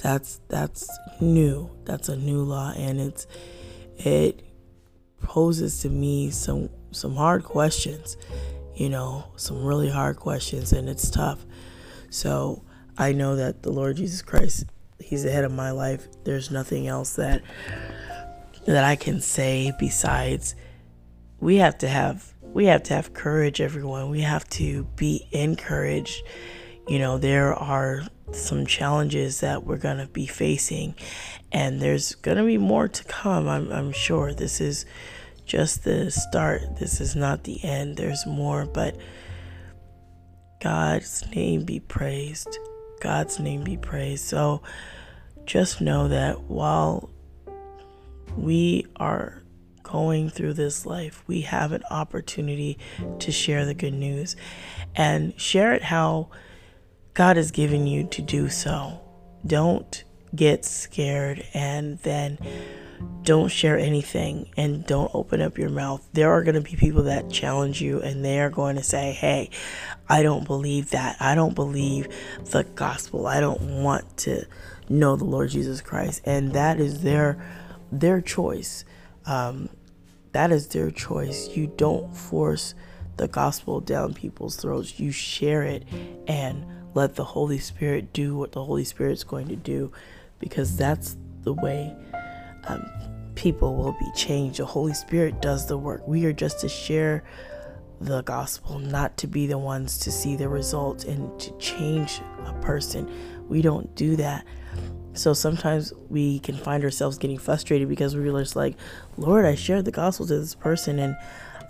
that's 0.00 0.40
that's 0.48 0.88
new. 1.20 1.68
That's 1.84 2.08
a 2.08 2.16
new 2.16 2.42
law, 2.42 2.72
and 2.76 3.00
it's 3.00 3.26
it 3.98 4.42
poses 5.20 5.80
to 5.82 5.88
me 5.88 6.30
some 6.30 6.70
some 6.92 7.16
hard 7.16 7.44
questions. 7.44 8.16
You 8.74 8.88
know, 8.88 9.24
some 9.36 9.64
really 9.64 9.90
hard 9.90 10.16
questions, 10.16 10.72
and 10.72 10.88
it's 10.88 11.10
tough. 11.10 11.44
So 12.08 12.64
I 12.96 13.12
know 13.12 13.36
that 13.36 13.62
the 13.62 13.72
Lord 13.72 13.96
Jesus 13.96 14.22
Christ, 14.22 14.64
He's 15.00 15.24
the 15.24 15.30
head 15.30 15.44
of 15.44 15.52
my 15.52 15.70
life. 15.70 16.06
There's 16.24 16.50
nothing 16.50 16.86
else 16.86 17.16
that 17.16 17.42
that 18.66 18.84
I 18.84 18.94
can 18.94 19.20
say 19.20 19.72
besides 19.78 20.54
we 21.40 21.56
have 21.56 21.78
to 21.78 21.88
have 21.88 22.34
we 22.42 22.66
have 22.66 22.82
to 22.84 22.94
have 22.94 23.14
courage 23.14 23.60
everyone. 23.60 24.10
We 24.10 24.20
have 24.20 24.48
to 24.50 24.84
be 24.96 25.26
encouraged. 25.32 26.22
You 26.88 26.98
know 26.98 27.18
there 27.18 27.54
are 27.54 28.02
some 28.32 28.66
challenges 28.66 29.40
that 29.40 29.64
we're 29.64 29.76
going 29.76 29.98
to 29.98 30.06
be 30.06 30.26
facing 30.26 30.94
and 31.50 31.80
there's 31.80 32.14
going 32.14 32.36
to 32.36 32.44
be 32.44 32.58
more 32.58 32.86
to 32.86 33.04
come 33.04 33.48
I'm, 33.48 33.72
I'm 33.72 33.92
sure. 33.92 34.32
This 34.32 34.60
is 34.60 34.86
just 35.44 35.82
the 35.82 36.10
start. 36.10 36.76
This 36.78 37.00
is 37.00 37.16
not 37.16 37.44
the 37.44 37.62
end. 37.64 37.96
There's 37.96 38.26
more 38.26 38.66
but 38.66 38.96
god's 40.60 41.24
name 41.34 41.64
be 41.64 41.80
praised 41.80 42.58
god's 43.00 43.40
name 43.40 43.64
be 43.64 43.76
praised 43.76 44.24
so 44.24 44.62
just 45.46 45.80
know 45.80 46.08
that 46.08 46.42
while 46.42 47.10
we 48.36 48.86
are 48.96 49.42
going 49.82 50.30
through 50.30 50.54
this 50.54 50.86
life, 50.86 51.24
we 51.26 51.40
have 51.42 51.72
an 51.72 51.82
opportunity 51.90 52.78
to 53.18 53.32
share 53.32 53.64
the 53.64 53.74
good 53.74 53.94
news 53.94 54.36
and 54.94 55.38
share 55.40 55.72
it 55.74 55.82
how 55.82 56.28
God 57.14 57.36
has 57.36 57.50
given 57.50 57.86
you 57.86 58.04
to 58.08 58.22
do 58.22 58.48
so. 58.48 59.00
Don't 59.44 60.04
get 60.34 60.64
scared 60.64 61.44
and 61.52 61.98
then 61.98 62.38
don't 63.22 63.48
share 63.48 63.78
anything 63.78 64.50
and 64.56 64.86
don't 64.86 65.10
open 65.14 65.40
up 65.40 65.58
your 65.58 65.68
mouth. 65.68 66.06
There 66.12 66.32
are 66.32 66.42
going 66.42 66.54
to 66.54 66.60
be 66.60 66.76
people 66.76 67.04
that 67.04 67.30
challenge 67.30 67.80
you 67.80 68.00
and 68.00 68.24
they 68.24 68.40
are 68.40 68.50
going 68.50 68.76
to 68.76 68.82
say, 68.82 69.12
Hey, 69.12 69.50
I 70.08 70.22
don't 70.22 70.46
believe 70.46 70.90
that. 70.90 71.16
I 71.20 71.34
don't 71.34 71.54
believe 71.54 72.08
the 72.50 72.64
gospel. 72.64 73.26
I 73.26 73.40
don't 73.40 73.82
want 73.82 74.16
to 74.18 74.46
know 74.88 75.16
the 75.16 75.24
Lord 75.24 75.50
Jesus 75.50 75.80
Christ. 75.80 76.22
And 76.24 76.52
that 76.54 76.80
is 76.80 77.02
their 77.02 77.40
their 77.92 78.20
choice. 78.20 78.84
Um, 79.26 79.68
that 80.32 80.50
is 80.50 80.68
their 80.68 80.90
choice. 80.90 81.48
You 81.48 81.66
don't 81.76 82.16
force 82.16 82.74
the 83.16 83.28
gospel 83.28 83.80
down 83.80 84.14
people's 84.14 84.56
throats. 84.56 84.98
You 84.98 85.12
share 85.12 85.62
it 85.62 85.84
and 86.26 86.64
let 86.94 87.16
the 87.16 87.24
Holy 87.24 87.58
Spirit 87.58 88.12
do 88.12 88.36
what 88.36 88.52
the 88.52 88.64
Holy 88.64 88.84
Spirit's 88.84 89.24
going 89.24 89.48
to 89.48 89.56
do 89.56 89.92
because 90.38 90.76
that's 90.76 91.16
the 91.42 91.52
way 91.52 91.94
um, 92.72 92.90
people 93.34 93.76
will 93.76 93.92
be 93.92 94.10
changed. 94.14 94.58
The 94.58 94.66
Holy 94.66 94.94
Spirit 94.94 95.40
does 95.40 95.66
the 95.66 95.78
work. 95.78 96.06
We 96.06 96.24
are 96.26 96.32
just 96.32 96.60
to 96.60 96.68
share 96.68 97.24
the 98.00 98.22
gospel, 98.22 98.78
not 98.78 99.16
to 99.18 99.26
be 99.26 99.46
the 99.46 99.58
ones 99.58 99.98
to 99.98 100.10
see 100.10 100.36
the 100.36 100.48
results 100.48 101.04
and 101.04 101.38
to 101.40 101.56
change 101.58 102.20
a 102.46 102.52
person. 102.60 103.10
We 103.48 103.62
don't 103.62 103.94
do 103.94 104.16
that. 104.16 104.46
So 105.12 105.34
sometimes 105.34 105.92
we 106.08 106.38
can 106.38 106.56
find 106.56 106.84
ourselves 106.84 107.18
getting 107.18 107.38
frustrated 107.38 107.88
because 107.88 108.16
we're 108.16 108.32
just 108.40 108.56
like, 108.56 108.76
Lord, 109.16 109.44
I 109.44 109.54
shared 109.54 109.84
the 109.84 109.90
gospel 109.90 110.26
to 110.26 110.38
this 110.38 110.54
person 110.54 110.98
and 110.98 111.16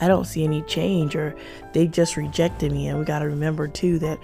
I 0.01 0.09
don't 0.09 0.25
see 0.25 0.45
any 0.45 0.63
change, 0.63 1.15
or 1.15 1.37
they 1.73 1.87
just 1.87 2.17
rejected 2.17 2.73
me. 2.73 2.89
And 2.89 2.99
we 2.99 3.05
got 3.05 3.19
to 3.19 3.27
remember 3.27 3.69
too 3.69 3.99
that 3.99 4.19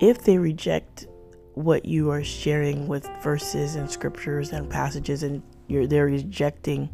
if 0.00 0.22
they 0.22 0.38
reject 0.38 1.06
what 1.54 1.84
you 1.84 2.10
are 2.10 2.22
sharing 2.22 2.88
with 2.88 3.08
verses 3.22 3.74
and 3.74 3.90
scriptures 3.90 4.52
and 4.52 4.70
passages, 4.70 5.22
and 5.22 5.42
you're 5.68 5.86
they're 5.86 6.06
rejecting 6.06 6.90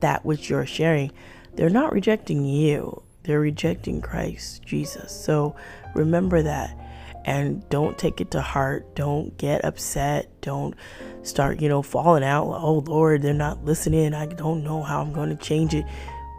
that 0.00 0.24
which 0.24 0.48
you're 0.48 0.66
sharing, 0.66 1.12
they're 1.54 1.70
not 1.70 1.92
rejecting 1.92 2.44
you. 2.44 3.02
They're 3.24 3.40
rejecting 3.40 4.00
Christ 4.00 4.62
Jesus. 4.62 5.12
So 5.12 5.54
remember 5.94 6.42
that 6.42 6.76
and 7.24 7.68
don't 7.68 7.98
take 7.98 8.20
it 8.22 8.30
to 8.30 8.40
heart. 8.40 8.94
Don't 8.94 9.36
get 9.36 9.64
upset. 9.64 10.30
Don't 10.40 10.74
start, 11.22 11.60
you 11.60 11.68
know, 11.68 11.82
falling 11.82 12.24
out. 12.24 12.46
Oh 12.46 12.84
Lord, 12.86 13.20
they're 13.20 13.34
not 13.34 13.64
listening. 13.64 14.14
I 14.14 14.26
don't 14.26 14.64
know 14.64 14.82
how 14.82 15.02
I'm 15.02 15.12
going 15.12 15.28
to 15.28 15.44
change 15.44 15.74
it. 15.74 15.84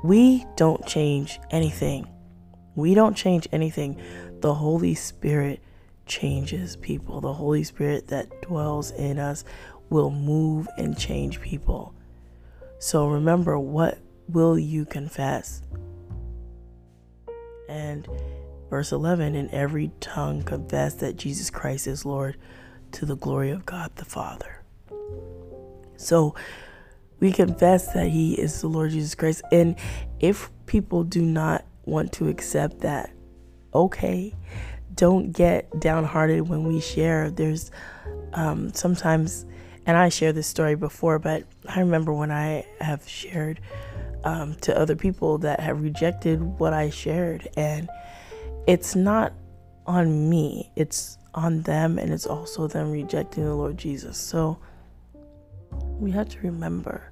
We 0.04 0.45
don't 0.56 0.84
change 0.88 1.39
anything. 1.52 2.08
We 2.76 2.95
don't 2.95 3.15
change 3.15 3.47
anything. 3.52 4.02
The 4.39 4.54
Holy 4.54 4.95
Spirit 4.95 5.62
changes 6.06 6.76
people. 6.78 7.21
The 7.21 7.34
Holy 7.34 7.63
Spirit 7.63 8.08
that 8.08 8.41
dwells 8.41 8.91
in 8.91 9.19
us 9.19 9.43
will 9.89 10.12
move 10.12 10.67
and 10.78 10.97
change 10.97 11.41
people. 11.41 11.93
So 12.80 13.08
remember, 13.08 13.58
what 13.60 13.99
will 14.28 14.58
you 14.58 14.86
confess? 14.86 15.62
And 17.67 18.08
Verse 18.69 18.91
11 18.91 19.36
And 19.36 19.49
every 19.52 19.91
tongue 19.99 20.43
confess 20.43 20.95
that 20.95 21.17
Jesus 21.17 21.49
Christ 21.49 21.88
is 21.88 22.06
Lord 22.06 22.38
to 22.93 23.06
the 23.06 23.15
glory 23.15 23.49
of 23.49 23.65
God 23.65 23.95
the 23.95 24.06
Father. 24.06 24.63
So 25.97 26.36
we 27.19 27.32
confess 27.32 27.93
that 27.93 28.08
He 28.08 28.34
is 28.34 28.62
the 28.62 28.67
Lord 28.67 28.91
Jesus 28.91 29.15
Christ. 29.15 29.41
And 29.52 29.75
if 30.19 30.49
people 30.65 31.04
do 31.04 31.21
not 31.21 31.65
want 31.86 32.13
to 32.13 32.30
accept 32.30 32.82
that, 32.82 33.12
okay, 33.73 34.34
don't 34.95 35.32
get 35.32 35.80
downhearted 35.80 36.47
when 36.47 36.63
we 36.63 36.80
share. 36.80 37.32
There's 37.32 37.71
um, 38.34 38.71
sometimes, 38.73 39.45
and 39.89 39.97
I 39.97 40.10
shared 40.10 40.36
this 40.36 40.45
story 40.45 40.75
before, 40.75 41.17
but 41.17 41.45
I 41.67 41.80
remember 41.80 42.13
when 42.13 42.30
I 42.30 42.63
have 42.80 43.10
shared 43.10 43.60
um, 44.23 44.54
to 44.62 44.78
other 44.78 44.95
people 44.95 45.39
that 45.39 45.60
have 45.62 45.82
rejected 45.82 46.39
what 46.60 46.73
I 46.73 46.91
shared. 46.91 47.47
And 47.58 47.89
it's 48.67 48.95
not 48.95 49.34
on 49.88 50.30
me, 50.30 50.71
it's 50.75 51.17
on 51.34 51.63
them, 51.63 51.97
and 51.97 52.13
it's 52.13 52.28
also 52.28 52.67
them 52.67 52.91
rejecting 52.91 53.45
the 53.45 53.56
Lord 53.56 53.80
Jesus. 53.80 54.15
So 54.15 54.60
we 55.97 56.12
have 56.12 56.30
to 56.30 56.39
remember 56.41 57.12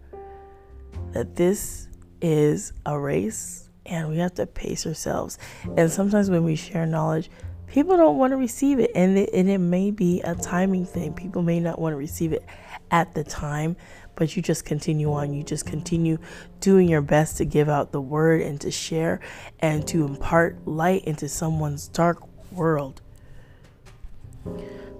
that 1.13 1.35
this 1.35 1.87
is 2.21 2.73
a 2.85 2.99
race 2.99 3.71
and 3.87 4.07
we 4.07 4.19
have 4.19 4.35
to 4.35 4.45
pace 4.45 4.85
ourselves. 4.85 5.39
And 5.77 5.91
sometimes 5.91 6.29
when 6.29 6.43
we 6.43 6.55
share 6.55 6.85
knowledge, 6.85 7.31
people 7.65 7.97
don't 7.97 8.19
want 8.19 8.33
to 8.33 8.37
receive 8.37 8.79
it, 8.79 8.91
and 8.93 9.17
it, 9.17 9.31
and 9.33 9.49
it 9.49 9.57
may 9.57 9.89
be 9.89 10.21
a 10.21 10.35
timing 10.35 10.85
thing. 10.85 11.13
People 11.13 11.41
may 11.41 11.59
not 11.59 11.79
want 11.79 11.93
to 11.93 11.97
receive 11.97 12.33
it 12.33 12.45
at 12.91 13.13
the 13.13 13.23
time, 13.23 13.75
but 14.15 14.35
you 14.35 14.41
just 14.41 14.65
continue 14.65 15.11
on. 15.13 15.33
You 15.33 15.43
just 15.43 15.65
continue 15.65 16.17
doing 16.59 16.87
your 16.89 17.01
best 17.01 17.37
to 17.37 17.45
give 17.45 17.69
out 17.69 17.91
the 17.91 18.01
word 18.01 18.41
and 18.41 18.59
to 18.61 18.71
share 18.71 19.19
and 19.59 19.87
to 19.87 20.05
impart 20.05 20.67
light 20.67 21.03
into 21.05 21.29
someone's 21.29 21.87
dark 21.87 22.21
world. 22.51 23.01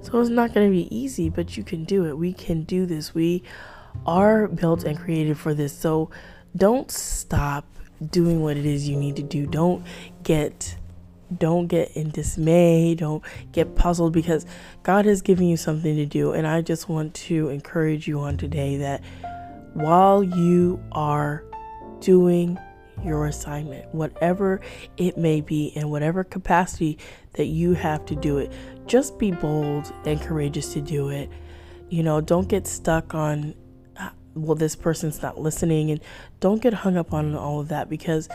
So 0.02 0.21
it's 0.21 0.30
not 0.30 0.54
going 0.54 0.67
to 0.67 0.71
be 0.71 0.93
easy, 0.95 1.30
but 1.30 1.58
you 1.58 1.63
can 1.63 1.84
do 1.84 2.06
it. 2.06 2.17
We 2.17 2.32
can 2.32 2.63
do 2.63 2.86
this. 2.86 3.13
We 3.13 3.43
are 4.06 4.47
built 4.47 4.84
and 4.84 4.97
created 4.97 5.38
for 5.38 5.54
this. 5.54 5.78
So 5.78 6.10
don't 6.56 6.89
stop 6.91 7.65
doing 8.12 8.41
what 8.41 8.58
it 8.58 8.65
is 8.65 8.88
you 8.88 8.95
need 8.95 9.15
to 9.15 9.23
do. 9.23 9.47
Don't 9.47 9.86
get 10.23 10.78
don't 11.36 11.68
get 11.68 11.92
in 11.92 12.10
dismay, 12.12 12.96
don't 12.96 13.24
get 13.52 13.76
puzzled 13.76 14.13
because 14.13 14.46
God 14.84 15.06
has 15.06 15.22
given 15.22 15.48
you 15.48 15.58
something 15.58 15.96
to 15.96 16.06
do. 16.06 16.32
And 16.32 16.48
I 16.48 16.62
just 16.62 16.88
want 16.88 17.13
to 17.16 17.50
encourage 17.50 18.08
you 18.08 18.20
on 18.20 18.38
today 18.38 18.78
that 18.78 19.04
while 19.74 20.24
you 20.24 20.82
are 20.92 21.44
doing 22.00 22.58
your 23.04 23.28
assignment, 23.28 23.94
whatever 23.94 24.62
it 24.98 25.18
may 25.18 25.42
be, 25.42 25.68
in 25.68 25.90
whatever 25.90 26.24
capacity 26.24 26.98
that 27.34 27.46
you 27.46 27.74
have 27.74 28.06
to 28.06 28.16
do 28.16 28.38
it, 28.38 28.52
just 28.88 29.20
be 29.20 29.32
bold 29.32 29.92
and 30.06 30.20
courageous 30.22 30.74
to 30.74 30.82
do 30.82 31.10
it. 31.10 31.30
You 31.90 32.04
know, 32.04 32.22
don't 32.22 32.48
get 32.48 32.66
stuck 32.66 33.13
on, 33.13 33.54
uh, 33.98 34.10
well, 34.34 34.56
this 34.56 34.76
person's 34.76 35.22
not 35.22 35.40
listening, 35.40 35.92
and 35.92 36.02
don't 36.40 36.62
get 36.62 36.74
hung 36.74 36.98
up 36.98 37.13
on 37.13 37.36
all 37.36 37.60
of 37.60 37.68
that 37.68 37.90
because 37.90 38.28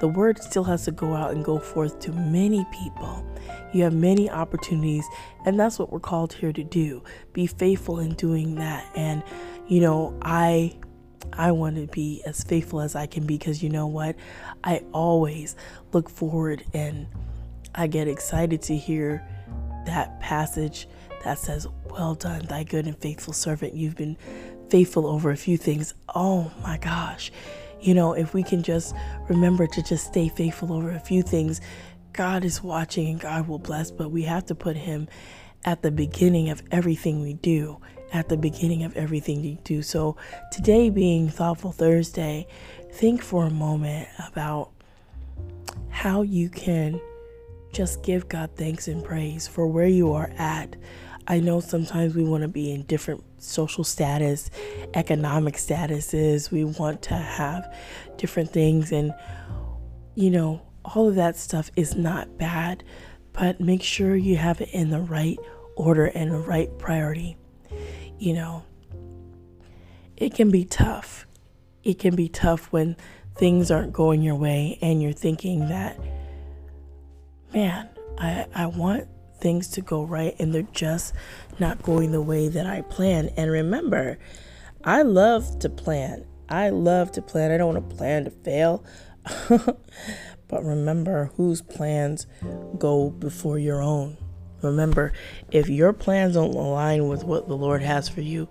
the 0.00 0.08
word 0.08 0.42
still 0.42 0.64
has 0.64 0.84
to 0.84 0.90
go 0.90 1.14
out 1.14 1.32
and 1.32 1.44
go 1.44 1.58
forth 1.58 1.98
to 2.00 2.12
many 2.12 2.66
people. 2.70 3.24
You 3.72 3.82
have 3.84 3.94
many 3.94 4.30
opportunities, 4.30 5.06
and 5.44 5.58
that's 5.58 5.78
what 5.78 5.90
we're 5.90 6.00
called 6.00 6.32
here 6.32 6.52
to 6.52 6.64
do. 6.64 7.02
Be 7.32 7.46
faithful 7.46 7.98
in 7.98 8.14
doing 8.14 8.56
that. 8.56 8.86
And 8.94 9.22
you 9.68 9.80
know, 9.80 10.16
I 10.22 10.76
I 11.32 11.52
want 11.52 11.76
to 11.76 11.86
be 11.86 12.22
as 12.24 12.42
faithful 12.44 12.80
as 12.80 12.94
I 12.94 13.06
can 13.06 13.26
be 13.26 13.36
because 13.36 13.62
you 13.62 13.68
know 13.68 13.86
what? 13.86 14.16
I 14.64 14.82
always 14.92 15.56
look 15.92 16.08
forward 16.08 16.64
and 16.72 17.06
I 17.74 17.86
get 17.86 18.08
excited 18.08 18.62
to 18.62 18.76
hear 18.76 19.26
that 19.86 20.20
passage 20.20 20.88
that 21.24 21.38
says, 21.38 21.66
Well 21.90 22.14
done, 22.14 22.46
thy 22.46 22.64
good 22.64 22.86
and 22.86 22.96
faithful 22.98 23.32
servant. 23.32 23.74
You've 23.74 23.96
been 23.96 24.16
faithful 24.68 25.06
over 25.06 25.30
a 25.30 25.36
few 25.36 25.56
things. 25.56 25.94
Oh 26.14 26.50
my 26.62 26.78
gosh 26.78 27.30
You 27.80 27.94
know, 27.94 28.12
if 28.12 28.34
we 28.34 28.42
can 28.42 28.62
just 28.62 28.94
remember 29.28 29.66
to 29.66 29.82
just 29.82 30.06
stay 30.06 30.28
faithful 30.28 30.72
over 30.72 30.90
a 30.90 31.00
few 31.00 31.22
things, 31.22 31.60
God 32.12 32.44
is 32.44 32.62
watching 32.62 33.08
and 33.08 33.20
God 33.20 33.46
will 33.46 33.58
bless, 33.58 33.90
but 33.90 34.10
we 34.10 34.22
have 34.22 34.46
to 34.46 34.54
put 34.54 34.76
Him 34.76 35.08
at 35.64 35.82
the 35.82 35.90
beginning 35.90 36.50
of 36.50 36.62
everything 36.70 37.22
we 37.22 37.34
do. 37.34 37.78
At 38.12 38.28
the 38.28 38.36
beginning 38.36 38.84
of 38.84 38.96
everything 38.96 39.42
we 39.42 39.58
do. 39.64 39.82
So, 39.82 40.16
today 40.52 40.90
being 40.90 41.28
Thoughtful 41.28 41.72
Thursday, 41.72 42.46
think 42.92 43.20
for 43.20 43.46
a 43.46 43.50
moment 43.50 44.08
about 44.28 44.70
how 45.88 46.22
you 46.22 46.48
can 46.48 47.00
just 47.72 48.02
give 48.04 48.28
God 48.28 48.50
thanks 48.54 48.86
and 48.86 49.04
praise 49.04 49.48
for 49.48 49.66
where 49.66 49.88
you 49.88 50.12
are 50.12 50.30
at. 50.38 50.76
I 51.28 51.40
know 51.40 51.60
sometimes 51.60 52.14
we 52.14 52.24
want 52.24 52.42
to 52.42 52.48
be 52.48 52.72
in 52.72 52.82
different 52.82 53.24
social 53.38 53.84
status, 53.84 54.50
economic 54.94 55.54
statuses. 55.54 56.50
We 56.50 56.64
want 56.64 57.02
to 57.02 57.14
have 57.14 57.72
different 58.16 58.52
things 58.52 58.92
and 58.92 59.12
you 60.14 60.30
know, 60.30 60.62
all 60.84 61.08
of 61.08 61.14
that 61.16 61.36
stuff 61.36 61.70
is 61.76 61.94
not 61.94 62.38
bad, 62.38 62.82
but 63.32 63.60
make 63.60 63.82
sure 63.82 64.16
you 64.16 64.36
have 64.36 64.60
it 64.60 64.70
in 64.72 64.90
the 64.90 65.00
right 65.00 65.38
order 65.76 66.06
and 66.06 66.30
the 66.30 66.38
right 66.38 66.76
priority. 66.78 67.36
You 68.18 68.32
know, 68.32 68.64
it 70.16 70.34
can 70.34 70.50
be 70.50 70.64
tough. 70.64 71.26
It 71.84 71.98
can 71.98 72.16
be 72.16 72.28
tough 72.28 72.72
when 72.72 72.96
things 73.36 73.70
aren't 73.70 73.92
going 73.92 74.22
your 74.22 74.34
way 74.34 74.78
and 74.80 75.02
you're 75.02 75.12
thinking 75.12 75.68
that, 75.68 75.98
man, 77.52 77.88
I, 78.18 78.46
I 78.54 78.66
want 78.66 79.06
things 79.38 79.68
to 79.68 79.80
go 79.80 80.02
right 80.02 80.34
and 80.38 80.54
they're 80.54 80.62
just 80.62 81.14
not 81.58 81.82
going 81.82 82.12
the 82.12 82.22
way 82.22 82.48
that 82.48 82.66
I 82.66 82.82
plan. 82.82 83.30
And 83.36 83.50
remember, 83.50 84.18
I 84.84 85.02
love 85.02 85.58
to 85.60 85.68
plan. 85.68 86.26
I 86.48 86.70
love 86.70 87.12
to 87.12 87.22
plan. 87.22 87.50
I 87.50 87.56
don't 87.56 87.74
want 87.74 87.90
to 87.90 87.96
plan 87.96 88.24
to 88.24 88.30
fail. 88.30 88.84
but 90.48 90.64
remember 90.64 91.32
whose 91.36 91.62
plans 91.62 92.26
go 92.78 93.10
before 93.10 93.58
your 93.58 93.82
own. 93.82 94.16
Remember, 94.62 95.12
if 95.50 95.68
your 95.68 95.92
plans 95.92 96.34
don't 96.34 96.54
align 96.54 97.08
with 97.08 97.24
what 97.24 97.48
the 97.48 97.56
Lord 97.56 97.82
has 97.82 98.08
for 98.08 98.20
you, 98.20 98.48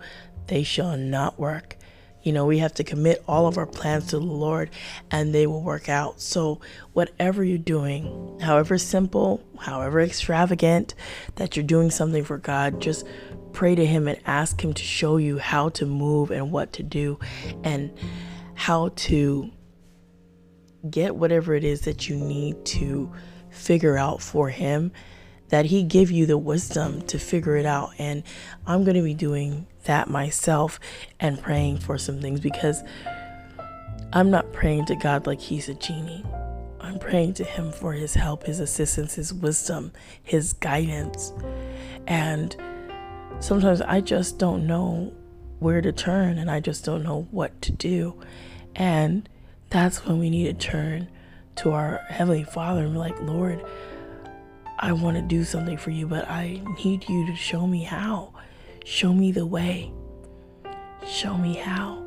they 0.48 0.64
shall 0.64 0.98
not 0.98 1.40
work. 1.40 1.78
You 2.26 2.34
know, 2.34 2.48
we 2.48 2.58
have 2.58 2.74
to 2.74 2.84
commit 2.84 3.24
all 3.28 3.46
of 3.46 3.60
our 3.60 3.68
plans 3.68 4.08
to 4.08 4.18
the 4.18 4.26
Lord 4.26 4.72
and 5.12 5.32
they 5.32 5.46
will 5.46 5.62
work 5.62 5.90
out. 5.90 6.20
So, 6.20 6.60
whatever 6.94 7.44
you're 7.44 7.60
doing, 7.60 8.40
however 8.42 8.80
simple, 8.80 9.44
however 9.60 10.02
extravagant 10.02 10.96
that 11.36 11.56
you're 11.56 11.64
doing 11.64 11.92
something 11.92 12.24
for 12.24 12.40
God, 12.40 12.82
just 12.82 13.06
pray 13.54 13.76
to 13.76 13.86
Him 13.86 14.08
and 14.08 14.20
ask 14.26 14.60
Him 14.60 14.74
to 14.74 14.84
show 14.84 15.18
you 15.18 15.38
how 15.38 15.70
to 15.70 15.86
move 15.86 16.32
and 16.32 16.52
what 16.52 16.74
to 16.74 16.84
do 16.84 17.20
and 17.64 17.94
how 18.56 18.90
to 18.96 19.52
get 20.90 21.16
whatever 21.16 21.54
it 21.54 21.64
is 21.64 21.82
that 21.82 22.10
you 22.10 22.16
need 22.16 22.66
to 22.66 23.12
figure 23.52 24.00
out 24.00 24.20
for 24.20 24.50
Him 24.50 24.92
that 25.50 25.66
He 25.66 25.84
give 25.84 26.10
you 26.10 26.26
the 26.26 26.40
wisdom 26.40 27.04
to 27.04 27.20
figure 27.20 27.56
it 27.56 27.68
out. 27.68 27.92
And 28.00 28.24
I'm 28.66 28.84
going 28.84 28.98
to 28.98 29.04
be 29.04 29.14
doing 29.14 29.68
that 29.86 30.10
myself 30.10 30.80
and 31.20 31.42
praying 31.42 31.78
for 31.78 31.98
some 31.98 32.22
things 32.22 32.40
because 32.40 32.84
I'm 34.14 34.30
not 34.30 34.54
praying 34.54 34.86
to 34.86 34.96
God 34.96 35.28
like 35.28 35.40
He's 35.40 35.68
a 35.70 35.74
genie. 35.74 36.24
I'm 36.80 37.00
praying 37.00 37.34
to 37.36 37.44
Him 37.44 37.72
for 37.72 37.94
His 37.94 38.14
help, 38.14 38.46
His 38.46 38.60
assistance, 38.60 39.16
His 39.16 39.34
wisdom, 39.34 39.92
His 40.24 40.54
guidance. 40.54 41.34
And 42.08 42.56
sometimes 43.40 43.82
I 43.82 44.02
just 44.02 44.38
don't 44.38 44.68
know 44.68 45.14
where 45.60 45.82
to 45.82 45.92
turn 45.92 46.38
and 46.38 46.52
I 46.52 46.60
just 46.60 46.86
don't 46.86 47.04
know 47.04 47.28
what 47.32 47.60
to 47.64 47.72
do. 47.72 48.22
And 48.76 49.28
that's 49.70 50.06
when 50.06 50.20
we 50.20 50.30
need 50.30 50.60
to 50.60 50.68
turn 50.68 51.10
to 51.58 51.72
our 51.72 51.98
Heavenly 52.10 52.44
Father 52.44 52.84
and 52.84 52.94
be 52.94 53.00
like, 53.00 53.20
Lord, 53.22 53.66
I 54.78 54.92
want 54.92 55.16
to 55.18 55.24
do 55.24 55.44
something 55.44 55.78
for 55.78 55.90
you, 55.90 56.06
but 56.06 56.30
I 56.30 56.62
need 56.84 57.08
you 57.10 57.26
to 57.28 57.36
show 57.36 57.66
me 57.66 57.84
how. 57.84 58.35
Show 58.86 59.14
me 59.14 59.32
the 59.32 59.48
way. 59.48 59.92
Show 61.08 61.36
me 61.40 61.56
how. 61.56 62.06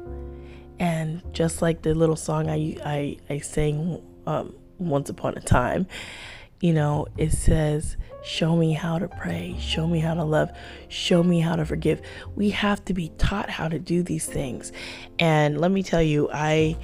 And 0.78 1.22
just 1.34 1.60
like 1.60 1.82
the 1.82 1.92
little 1.92 2.14
song 2.14 2.48
I 2.48 2.76
I, 2.84 3.16
I 3.28 3.38
sang 3.40 4.00
um, 4.28 4.54
once 4.78 5.10
upon 5.10 5.36
a 5.36 5.40
time, 5.40 5.88
you 6.60 6.72
know, 6.72 7.08
it 7.16 7.32
says, 7.32 7.96
Show 8.22 8.54
me 8.54 8.74
how 8.74 9.00
to 9.00 9.08
pray. 9.08 9.56
Show 9.58 9.88
me 9.88 9.98
how 9.98 10.14
to 10.14 10.22
love. 10.22 10.52
Show 10.88 11.24
me 11.24 11.40
how 11.40 11.56
to 11.56 11.66
forgive. 11.66 12.00
We 12.36 12.50
have 12.50 12.84
to 12.84 12.94
be 12.94 13.08
taught 13.18 13.50
how 13.50 13.66
to 13.66 13.80
do 13.80 14.04
these 14.04 14.26
things. 14.26 14.70
And 15.18 15.60
let 15.60 15.72
me 15.72 15.82
tell 15.82 16.02
you, 16.02 16.30
I 16.32 16.76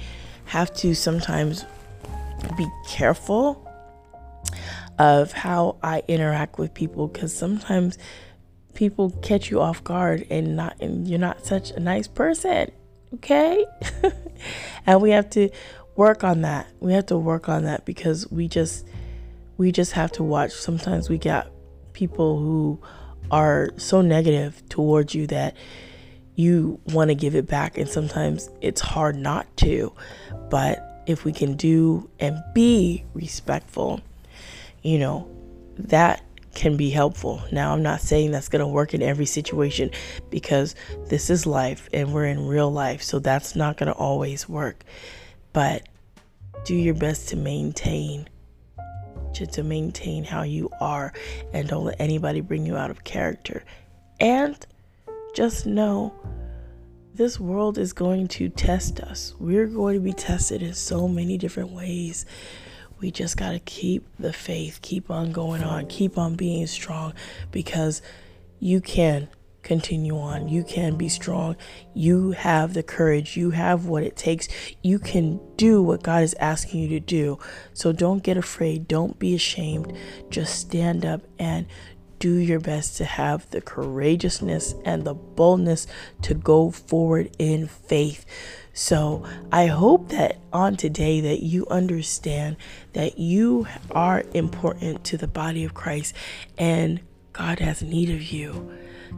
have 0.43 0.73
to 0.75 0.93
sometimes 0.93 1.63
be 2.57 2.67
careful 2.85 3.65
of 4.99 5.31
how 5.31 5.77
I 5.81 6.03
interact 6.09 6.59
with 6.59 6.73
people 6.73 7.07
because 7.07 7.33
sometimes 7.33 7.97
people 8.75 9.09
catch 9.21 9.49
you 9.49 9.59
off 9.59 9.83
guard 9.83 10.27
and 10.29 10.55
not 10.55 10.79
and 10.79 11.07
you're 11.07 11.17
not 11.17 11.45
such 11.45 11.71
a 11.71 11.79
nice 11.79 12.07
person 12.07 12.71
okay? 13.15 13.65
And 14.85 15.01
we 15.01 15.11
have 15.11 15.29
to 15.31 15.49
work 15.95 16.23
on 16.23 16.41
that. 16.41 16.67
We 16.79 16.93
have 16.93 17.07
to 17.07 17.17
work 17.17 17.49
on 17.49 17.63
that 17.63 17.85
because 17.85 18.29
we 18.29 18.47
just 18.47 18.85
we 19.57 19.71
just 19.71 19.93
have 19.93 20.11
to 20.13 20.23
watch. 20.23 20.51
Sometimes 20.51 21.09
we 21.09 21.17
got 21.17 21.49
people 21.93 22.37
who 22.37 22.79
are 23.31 23.71
so 23.77 24.01
negative 24.01 24.61
towards 24.69 25.15
you 25.15 25.25
that 25.27 25.55
you 26.35 26.79
want 26.87 27.09
to 27.09 27.15
give 27.15 27.33
it 27.33 27.47
back 27.47 27.77
and 27.77 27.89
sometimes 27.89 28.49
it's 28.61 28.81
hard 28.81 29.15
not 29.15 29.47
to. 29.57 29.91
But 30.51 31.03
if 31.07 31.25
we 31.25 31.31
can 31.31 31.55
do 31.55 32.09
and 32.19 32.43
be 32.53 33.05
respectful 33.13 34.01
you 34.83 34.99
know, 34.99 35.27
that 35.79 36.21
can 36.55 36.77
be 36.77 36.89
helpful. 36.89 37.43
Now, 37.51 37.73
I'm 37.73 37.83
not 37.83 38.01
saying 38.01 38.31
that's 38.31 38.49
going 38.49 38.61
to 38.61 38.67
work 38.67 38.93
in 38.93 39.01
every 39.01 39.25
situation 39.25 39.91
because 40.29 40.73
this 41.07 41.29
is 41.29 41.45
life 41.45 41.89
and 41.93 42.13
we're 42.13 42.25
in 42.25 42.47
real 42.47 42.71
life, 42.71 43.03
so 43.03 43.19
that's 43.19 43.55
not 43.55 43.77
going 43.77 43.87
to 43.87 43.93
always 43.93 44.49
work. 44.49 44.83
But 45.53 45.87
do 46.63 46.75
your 46.75 46.95
best 46.95 47.29
to 47.29 47.35
maintain 47.35 48.27
to, 49.43 49.63
maintain 49.63 50.23
how 50.23 50.43
you 50.43 50.69
are 50.79 51.13
and 51.53 51.67
don't 51.67 51.83
let 51.83 51.99
anybody 51.99 52.39
bring 52.39 52.65
you 52.65 52.77
out 52.77 52.89
of 52.89 53.03
character. 53.03 53.63
And 54.19 54.65
just 55.33 55.65
know 55.65 56.13
this 57.13 57.39
world 57.39 57.77
is 57.77 57.93
going 57.93 58.27
to 58.29 58.49
test 58.49 59.01
us. 59.01 59.33
We're 59.39 59.67
going 59.67 59.95
to 59.95 59.99
be 60.01 60.13
tested 60.13 60.61
in 60.61 60.73
so 60.73 61.07
many 61.07 61.37
different 61.37 61.71
ways 61.71 62.25
we 63.05 63.11
just 63.11 63.37
got 63.37 63.51
to 63.51 63.59
keep 63.59 64.03
the 64.17 64.33
faith, 64.33 64.79
keep 64.81 65.11
on 65.11 65.31
going 65.31 65.63
on, 65.63 65.85
keep 65.85 66.17
on 66.17 66.33
being 66.33 66.65
strong 66.65 67.13
because 67.51 68.01
you 68.59 68.81
can 68.81 69.27
continue 69.61 70.17
on. 70.17 70.49
You 70.49 70.63
can 70.63 70.95
be 70.95 71.07
strong. 71.07 71.55
You 71.93 72.31
have 72.31 72.73
the 72.73 72.81
courage. 72.81 73.37
You 73.37 73.51
have 73.51 73.85
what 73.85 74.01
it 74.01 74.15
takes. 74.15 74.47
You 74.81 74.97
can 74.97 75.39
do 75.55 75.83
what 75.83 76.01
God 76.01 76.23
is 76.23 76.33
asking 76.39 76.81
you 76.81 76.89
to 76.89 76.99
do. 76.99 77.37
So 77.75 77.91
don't 77.91 78.23
get 78.23 78.37
afraid. 78.37 78.87
Don't 78.87 79.19
be 79.19 79.35
ashamed. 79.35 79.93
Just 80.31 80.57
stand 80.57 81.05
up 81.05 81.21
and 81.37 81.67
do 82.17 82.33
your 82.33 82.59
best 82.59 82.97
to 82.97 83.05
have 83.05 83.47
the 83.51 83.61
courageousness 83.61 84.73
and 84.83 85.03
the 85.03 85.13
boldness 85.13 85.85
to 86.23 86.33
go 86.33 86.71
forward 86.71 87.35
in 87.37 87.67
faith. 87.67 88.25
So 88.75 89.23
I 89.53 89.67
hope 89.67 90.09
that 90.09 90.37
on 90.51 90.75
today 90.75 91.21
that 91.21 91.41
you 91.41 91.65
understand 91.67 92.57
that 92.91 93.17
you 93.17 93.67
are 93.91 94.25
important 94.33 95.05
to 95.05 95.17
the 95.17 95.29
body 95.29 95.63
of 95.63 95.73
Christ 95.73 96.13
and 96.57 96.99
God 97.31 97.59
has 97.59 97.81
need 97.81 98.09
of 98.09 98.21
you 98.21 98.69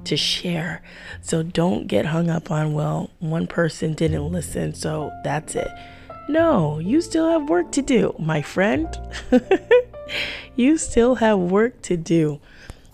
to 0.04 0.16
share. 0.16 0.84
So 1.22 1.42
don't 1.42 1.88
get 1.88 2.06
hung 2.06 2.30
up 2.30 2.52
on, 2.52 2.74
well, 2.74 3.10
one 3.18 3.48
person 3.48 3.96
didn't 3.96 4.32
listen, 4.32 4.76
so 4.76 5.12
that's 5.24 5.56
it. 5.56 5.72
No, 6.30 6.78
you 6.78 7.02
still 7.02 7.28
have 7.28 7.50
work 7.50 7.72
to 7.72 7.82
do, 7.82 8.14
my 8.20 8.44
friend. 8.44 8.88
you 10.56 10.78
still 10.78 11.16
have 11.16 11.40
work 11.40 11.82
to 11.84 11.98
do. 11.98 12.40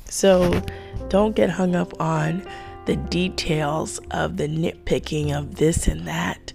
So 0.06 0.64
don't 1.10 1.36
get 1.36 1.50
hung 1.50 1.76
up 1.76 2.00
on 2.00 2.48
the 2.86 2.96
details 2.96 4.00
of 4.12 4.38
the 4.38 4.48
nitpicking 4.48 5.38
of 5.38 5.56
this 5.56 5.88
and 5.88 6.08
that. 6.08 6.54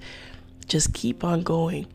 Just 0.67 0.93
keep 0.93 1.25
on 1.25 1.43
going. 1.43 1.87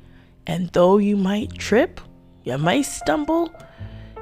And 0.47 0.69
though 0.69 0.97
you 0.97 1.15
might 1.15 1.57
trip, 1.57 2.01
you 2.43 2.57
might 2.57 2.83
stumble, 2.83 3.53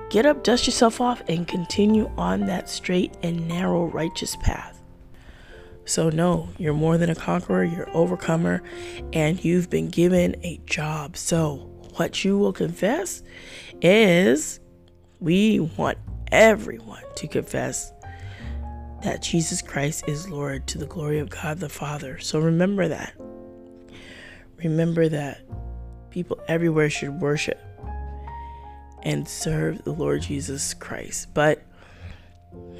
get 0.09 0.25
up, 0.25 0.43
dust 0.43 0.67
yourself 0.67 1.01
off, 1.01 1.21
and 1.27 1.47
continue 1.47 2.09
on 2.17 2.41
that 2.41 2.69
straight 2.69 3.15
and 3.23 3.47
narrow 3.47 3.85
righteous 3.85 4.35
path. 4.37 4.81
So, 5.85 6.09
no, 6.09 6.49
you're 6.57 6.73
more 6.73 6.97
than 6.97 7.09
a 7.09 7.15
conqueror, 7.15 7.63
you're 7.63 7.89
overcomer, 7.95 8.61
and 9.13 9.43
you've 9.43 9.69
been 9.69 9.89
given 9.89 10.35
a 10.43 10.59
job. 10.65 11.17
So, 11.17 11.67
what 11.95 12.23
you 12.23 12.37
will 12.37 12.53
confess 12.53 13.23
is 13.81 14.59
we 15.19 15.59
want 15.59 15.97
everyone 16.31 17.03
to 17.15 17.27
confess 17.27 17.91
that 19.03 19.21
Jesus 19.21 19.61
Christ 19.61 20.03
is 20.07 20.29
Lord 20.29 20.67
to 20.67 20.77
the 20.77 20.85
glory 20.85 21.19
of 21.19 21.29
God 21.29 21.59
the 21.59 21.69
Father. 21.69 22.19
So 22.19 22.39
remember 22.39 22.87
that. 22.87 23.13
remember 24.63 25.09
that 25.09 25.41
people 26.11 26.39
everywhere 26.47 26.89
should 26.89 27.19
worship 27.19 27.59
and 29.03 29.27
serve 29.27 29.83
the 29.83 29.91
Lord 29.91 30.21
Jesus 30.21 30.73
Christ. 30.73 31.33
But 31.33 31.63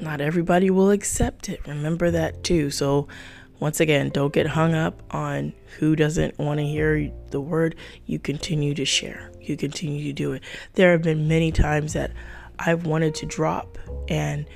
not 0.00 0.20
everybody 0.20 0.70
will 0.70 0.90
accept 0.90 1.48
it. 1.48 1.66
Remember 1.66 2.10
that 2.10 2.44
too. 2.44 2.70
So, 2.70 3.08
once 3.58 3.80
again, 3.80 4.10
don't 4.10 4.32
get 4.32 4.46
hung 4.46 4.74
up 4.74 5.02
on 5.12 5.52
who 5.78 5.94
doesn't 5.94 6.38
want 6.38 6.58
to 6.58 6.66
hear 6.66 7.10
the 7.30 7.40
word. 7.40 7.76
You 8.06 8.18
continue 8.18 8.74
to 8.74 8.84
share, 8.84 9.30
you 9.40 9.56
continue 9.56 10.04
to 10.04 10.12
do 10.12 10.32
it. 10.32 10.42
There 10.74 10.92
have 10.92 11.02
been 11.02 11.28
many 11.28 11.52
times 11.52 11.92
that 11.92 12.12
I've 12.58 12.86
wanted 12.86 13.14
to 13.16 13.26
drop 13.26 13.78
and 14.08 14.46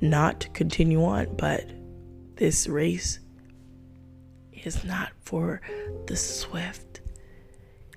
not 0.00 0.40
to 0.40 0.48
continue 0.50 1.04
on, 1.04 1.34
but 1.36 1.64
this 2.36 2.66
race 2.66 3.20
is 4.52 4.84
not 4.84 5.10
for 5.20 5.60
the 6.06 6.16
swift. 6.16 7.00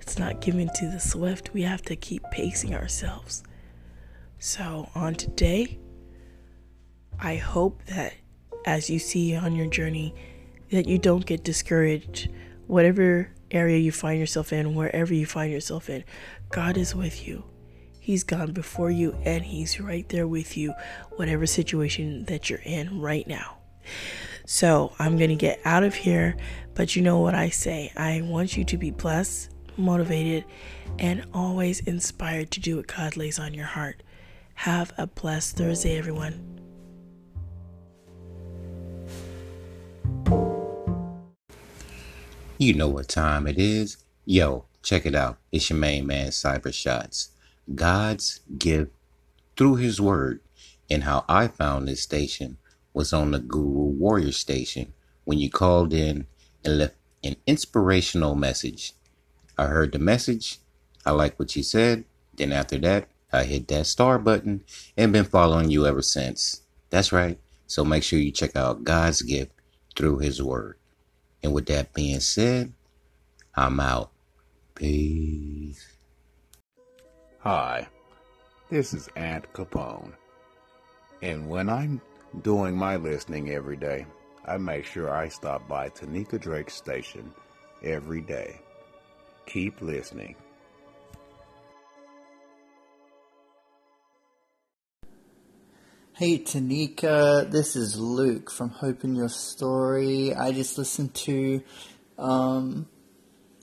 It's 0.02 0.20
not 0.20 0.42
given 0.42 0.70
to 0.76 0.90
the 0.90 1.00
swift. 1.00 1.54
We 1.54 1.62
have 1.64 1.82
to 1.84 1.96
keep 1.96 2.24
pacing 2.32 2.76
ourselves. 2.76 3.44
So, 4.40 4.90
on 4.94 5.16
today, 5.16 5.80
I 7.20 7.36
hope 7.36 7.86
that 7.86 8.14
as 8.66 8.90
you 8.90 9.00
see 9.00 9.36
on 9.36 9.56
your 9.56 9.68
journey, 9.68 10.14
that 10.72 10.88
you 10.88 10.98
don't 10.98 11.26
get 11.26 11.44
discouraged. 11.44 12.30
Whatever 12.68 13.30
area 13.52 13.78
you 13.78 13.92
find 13.92 14.20
yourself 14.20 14.52
in, 14.52 14.76
wherever 14.76 15.14
you 15.14 15.26
find 15.26 15.52
yourself 15.52 15.90
in, 15.90 16.04
God 16.50 16.78
is 16.78 16.96
with 16.96 17.28
you. 17.28 17.44
He's 18.04 18.26
gone 18.26 18.52
before 18.52 18.92
you 18.92 19.16
and 19.24 19.46
He's 19.46 19.80
right 19.80 20.08
there 20.10 20.28
with 20.28 20.58
you, 20.58 20.74
whatever 21.12 21.46
situation 21.46 22.26
that 22.26 22.50
you're 22.50 22.60
in 22.66 23.00
right 23.00 23.26
now. 23.26 23.60
So 24.46 24.92
I'm 25.00 25.16
going 25.16 25.30
to 25.30 25.38
get 25.38 25.62
out 25.64 25.84
of 25.84 25.96
here, 25.96 26.36
but 26.74 26.98
you 26.98 27.02
know 27.02 27.20
what 27.20 27.34
I 27.34 27.48
say. 27.48 27.94
I 27.96 28.20
want 28.20 28.58
you 28.58 28.66
to 28.66 28.78
be 28.78 28.92
blessed, 28.92 29.52
motivated, 29.78 30.44
and 31.00 31.26
always 31.34 31.80
inspired 31.80 32.52
to 32.52 32.60
do 32.60 32.76
what 32.76 32.88
God 32.88 33.16
lays 33.16 33.40
on 33.40 33.54
your 33.54 33.68
heart. 33.68 34.04
Have 34.56 34.92
a 34.98 35.08
blessed 35.08 35.56
Thursday, 35.56 35.98
everyone. 35.98 36.60
You 42.58 42.74
know 42.74 42.90
what 42.90 43.08
time 43.08 43.48
it 43.48 43.58
is. 43.58 43.96
Yo, 44.26 44.66
check 44.82 45.06
it 45.06 45.16
out. 45.16 45.38
It's 45.54 45.70
your 45.70 45.80
main 45.80 46.06
man, 46.06 46.32
Cyber 46.32 46.74
Shots. 46.74 47.30
God's 47.74 48.42
gift 48.58 48.92
through 49.58 49.76
His 49.76 50.00
Word. 50.02 50.40
And 50.90 51.04
how 51.04 51.26
I 51.28 51.48
found 51.48 51.88
this 51.88 52.02
station 52.02 52.58
was 52.94 53.14
on 53.14 53.32
the 53.32 53.40
Guru 53.40 53.86
Warrior 53.98 54.32
station 54.32 54.94
when 55.24 55.40
you 55.40 55.50
called 55.50 55.94
in 55.94 56.28
and 56.64 56.78
left 56.78 56.96
an 57.24 57.36
inspirational 57.48 58.36
message. 58.36 58.94
I 59.58 59.66
heard 59.66 59.92
the 59.92 60.00
message. 60.00 60.60
I 61.06 61.12
like 61.12 61.40
what 61.40 61.56
you 61.56 61.64
said. 61.64 62.06
Then 62.36 62.52
after 62.52 62.78
that, 62.80 63.08
I 63.32 63.44
hit 63.44 63.68
that 63.70 63.88
star 63.88 64.20
button 64.20 64.64
and 64.98 65.14
been 65.14 65.26
following 65.26 65.72
you 65.72 65.86
ever 65.86 66.02
since. 66.02 66.62
That's 66.90 67.12
right. 67.12 67.40
So 67.66 67.84
make 67.84 68.04
sure 68.04 68.20
you 68.20 68.32
check 68.32 68.56
out 68.56 68.84
God's 68.84 69.22
gift 69.22 69.52
through 69.96 70.20
His 70.20 70.42
Word. 70.42 70.78
And 71.42 71.54
with 71.54 71.66
that 71.68 71.94
being 71.94 72.20
said, 72.20 72.74
I'm 73.56 73.80
out. 73.80 74.12
Peace. 74.76 75.93
Hi, 77.44 77.90
this 78.70 78.94
is 78.94 79.10
Aunt 79.18 79.52
Capone. 79.52 80.14
And 81.22 81.50
when 81.50 81.68
I'm 81.68 82.00
doing 82.42 82.74
my 82.74 82.96
listening 82.96 83.50
every 83.50 83.76
day, 83.76 84.06
I 84.46 84.56
make 84.56 84.86
sure 84.86 85.14
I 85.14 85.28
stop 85.28 85.68
by 85.68 85.90
Tanika 85.90 86.40
Drake's 86.40 86.74
station 86.74 87.34
every 87.84 88.22
day. 88.22 88.62
Keep 89.46 89.82
listening. 89.82 90.38
Hey 96.14 96.40
Tanika, 96.40 97.52
this 97.52 97.76
is 97.76 98.00
Luke 98.00 98.50
from 98.50 98.70
Hope 98.70 99.04
in 99.04 99.16
Your 99.16 99.28
Story. 99.28 100.34
I 100.34 100.54
just 100.54 100.78
listened 100.78 101.14
to 101.16 101.62
um, 102.18 102.88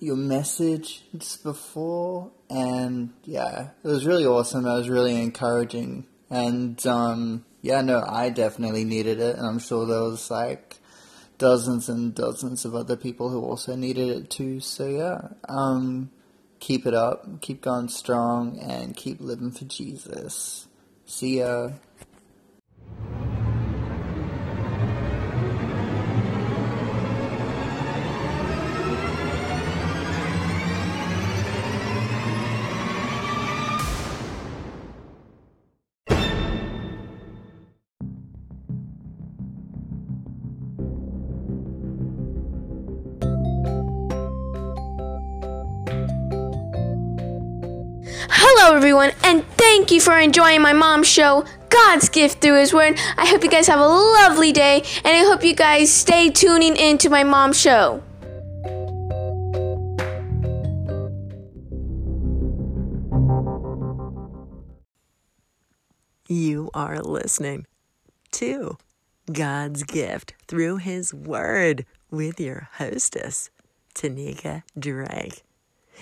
your 0.01 0.17
message 0.17 1.05
before, 1.43 2.31
and 2.49 3.11
yeah, 3.25 3.69
it 3.85 3.89
was 3.89 4.07
really 4.07 4.25
awesome. 4.25 4.67
It 4.67 4.73
was 4.73 4.89
really 4.89 5.21
encouraging, 5.21 6.07
and 6.31 6.85
um, 6.87 7.45
yeah, 7.63 7.83
no, 7.83 8.03
I 8.07 8.31
definitely 8.31 8.85
needed 8.85 9.21
it, 9.21 9.37
and 9.37 9.47
I'm 9.47 9.59
sure 9.59 9.87
there 9.87 10.01
was 10.01 10.31
like 10.31 10.79
dozens 11.39 11.89
and 11.89 12.15
dozens 12.15 12.65
of 12.65 12.75
other 12.75 12.97
people 12.97 13.29
who 13.29 13.43
also 13.43 13.77
needed 13.77 14.09
it 14.09 14.31
too. 14.31 14.61
So 14.61 14.87
yeah, 14.89 15.29
um, 15.49 16.11
keep 16.59 16.87
it 16.87 16.95
up, 16.95 17.41
keep 17.43 17.61
going 17.61 17.89
strong, 17.89 18.59
and 18.59 18.97
keep 18.97 19.21
living 19.21 19.51
for 19.51 19.67
Jesus. 19.67 20.67
See 21.05 21.41
ya. 21.41 21.71
Everyone, 48.71 49.11
and 49.25 49.45
thank 49.57 49.91
you 49.91 50.01
for 50.01 50.17
enjoying 50.17 50.63
my 50.63 50.73
mom's 50.73 51.07
show, 51.07 51.45
God's 51.69 52.09
Gift 52.09 52.41
Through 52.41 52.61
His 52.61 52.73
Word. 52.73 52.99
I 53.19 53.27
hope 53.27 53.43
you 53.43 53.51
guys 53.51 53.67
have 53.67 53.81
a 53.81 53.87
lovely 53.87 54.53
day, 54.53 54.83
and 55.05 55.09
I 55.09 55.25
hope 55.25 55.45
you 55.45 55.55
guys 55.55 55.93
stay 55.93 56.31
tuning 56.31 56.77
in 56.77 56.97
to 56.99 57.11
my 57.11 57.23
mom's 57.23 57.61
show. 57.61 58.03
You 66.29 66.71
are 66.73 67.01
listening 67.03 67.67
to 68.33 68.79
God's 69.31 69.83
Gift 69.83 70.35
Through 70.49 70.79
His 70.79 71.13
Word 71.13 71.85
with 72.11 72.41
your 72.41 72.69
hostess, 72.75 73.51
Tanika 73.95 74.63
Drake. 74.79 75.43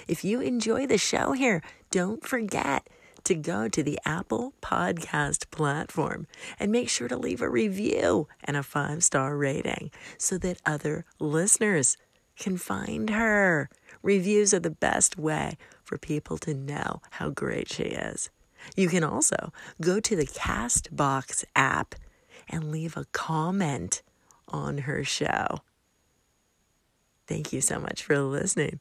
If 0.06 0.24
you 0.24 0.40
enjoy 0.40 0.86
the 0.86 0.98
show 0.98 1.32
here, 1.32 1.62
don't 1.90 2.24
forget 2.24 2.88
to 3.24 3.34
go 3.34 3.68
to 3.68 3.82
the 3.82 3.98
Apple 4.04 4.54
Podcast 4.62 5.50
platform 5.50 6.26
and 6.58 6.72
make 6.72 6.88
sure 6.88 7.08
to 7.08 7.16
leave 7.16 7.42
a 7.42 7.48
review 7.48 8.28
and 8.44 8.56
a 8.56 8.62
five 8.62 9.04
star 9.04 9.36
rating 9.36 9.90
so 10.16 10.38
that 10.38 10.62
other 10.64 11.04
listeners 11.18 11.96
can 12.38 12.56
find 12.56 13.10
her. 13.10 13.68
Reviews 14.02 14.54
are 14.54 14.60
the 14.60 14.70
best 14.70 15.18
way 15.18 15.56
for 15.82 15.98
people 15.98 16.38
to 16.38 16.54
know 16.54 17.02
how 17.10 17.30
great 17.30 17.70
she 17.70 17.84
is. 17.84 18.30
You 18.76 18.88
can 18.88 19.04
also 19.04 19.52
go 19.80 20.00
to 20.00 20.16
the 20.16 20.26
Castbox 20.26 21.44
app 21.54 21.94
and 22.48 22.70
leave 22.70 22.96
a 22.96 23.06
comment 23.12 24.02
on 24.48 24.78
her 24.78 25.04
show. 25.04 25.60
Thank 27.26 27.52
you 27.52 27.60
so 27.60 27.78
much 27.78 28.02
for 28.02 28.18
listening. 28.18 28.80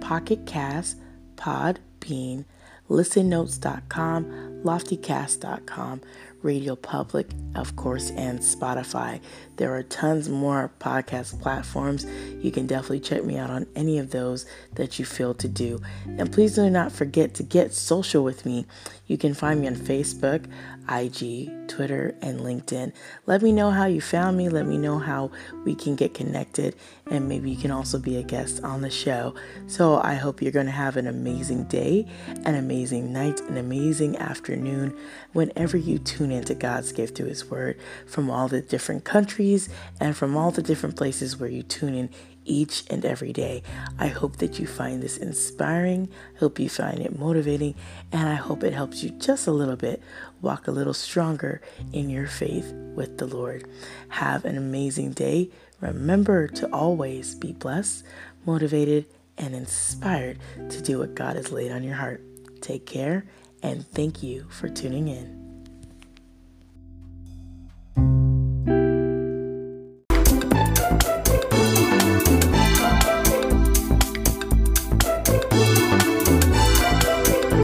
Pocket 0.00 0.46
Cast, 0.46 0.98
Podbean, 1.36 2.44
ListenNotes.com, 2.88 4.24
LoftyCast.com. 4.64 6.00
Radio 6.42 6.74
Public, 6.74 7.30
of 7.54 7.76
course, 7.76 8.10
and 8.10 8.40
Spotify. 8.40 9.20
There 9.56 9.74
are 9.74 9.82
tons 9.82 10.28
more 10.28 10.72
podcast 10.80 11.40
platforms. 11.40 12.04
You 12.40 12.50
can 12.50 12.66
definitely 12.66 13.00
check 13.00 13.24
me 13.24 13.38
out 13.38 13.50
on 13.50 13.66
any 13.76 13.98
of 13.98 14.10
those 14.10 14.44
that 14.74 14.98
you 14.98 15.04
feel 15.04 15.34
to 15.34 15.48
do. 15.48 15.80
And 16.06 16.32
please 16.32 16.54
do 16.54 16.68
not 16.68 16.92
forget 16.92 17.34
to 17.34 17.42
get 17.42 17.72
social 17.72 18.24
with 18.24 18.44
me. 18.44 18.66
You 19.06 19.18
can 19.18 19.34
find 19.34 19.60
me 19.60 19.68
on 19.68 19.76
Facebook, 19.76 20.46
IG, 20.88 21.68
Twitter, 21.68 22.14
and 22.22 22.40
LinkedIn. 22.40 22.92
Let 23.26 23.42
me 23.42 23.52
know 23.52 23.70
how 23.70 23.86
you 23.86 24.00
found 24.00 24.36
me. 24.36 24.48
Let 24.48 24.66
me 24.66 24.78
know 24.78 24.98
how 24.98 25.30
we 25.64 25.74
can 25.74 25.96
get 25.96 26.14
connected. 26.14 26.74
And 27.06 27.28
maybe 27.28 27.50
you 27.50 27.56
can 27.56 27.70
also 27.70 27.98
be 27.98 28.16
a 28.16 28.22
guest 28.22 28.62
on 28.62 28.82
the 28.82 28.90
show. 28.90 29.34
So 29.66 30.00
I 30.02 30.14
hope 30.14 30.42
you're 30.42 30.52
going 30.52 30.66
to 30.66 30.72
have 30.72 30.96
an 30.96 31.06
amazing 31.06 31.64
day, 31.64 32.06
an 32.44 32.54
amazing 32.54 33.12
night, 33.12 33.40
an 33.42 33.56
amazing 33.56 34.16
afternoon 34.16 34.96
whenever 35.32 35.76
you 35.76 35.98
tune 35.98 36.30
into 36.30 36.54
God's 36.54 36.92
gift 36.92 37.16
through 37.16 37.28
His 37.28 37.50
Word 37.50 37.78
from 38.06 38.30
all 38.30 38.48
the 38.48 38.62
different 38.62 39.04
countries 39.04 39.68
and 40.00 40.16
from 40.16 40.36
all 40.36 40.50
the 40.50 40.62
different 40.62 40.96
places 40.96 41.36
where 41.36 41.50
you 41.50 41.62
tune 41.62 41.94
in 41.94 42.10
each 42.44 42.84
and 42.90 43.04
every 43.04 43.32
day. 43.32 43.62
I 43.98 44.08
hope 44.08 44.36
that 44.36 44.58
you 44.58 44.66
find 44.66 45.02
this 45.02 45.16
inspiring, 45.16 46.08
hope 46.38 46.58
you 46.58 46.68
find 46.68 47.00
it 47.00 47.18
motivating, 47.18 47.74
and 48.10 48.28
I 48.28 48.34
hope 48.34 48.64
it 48.64 48.72
helps 48.72 49.02
you 49.02 49.10
just 49.10 49.46
a 49.46 49.52
little 49.52 49.76
bit 49.76 50.02
walk 50.40 50.66
a 50.66 50.72
little 50.72 50.94
stronger 50.94 51.60
in 51.92 52.10
your 52.10 52.26
faith 52.26 52.72
with 52.94 53.18
the 53.18 53.26
Lord. 53.26 53.68
Have 54.08 54.44
an 54.44 54.56
amazing 54.56 55.12
day. 55.12 55.50
Remember 55.80 56.48
to 56.48 56.72
always 56.72 57.34
be 57.34 57.52
blessed, 57.52 58.04
motivated, 58.44 59.06
and 59.38 59.54
inspired 59.54 60.38
to 60.68 60.82
do 60.82 60.98
what 60.98 61.14
God 61.14 61.36
has 61.36 61.50
laid 61.50 61.72
on 61.72 61.82
your 61.82 61.96
heart. 61.96 62.22
Take 62.60 62.86
care, 62.86 63.24
and 63.62 63.86
thank 63.88 64.22
you 64.22 64.46
for 64.50 64.68
tuning 64.68 65.08
in. 65.08 65.41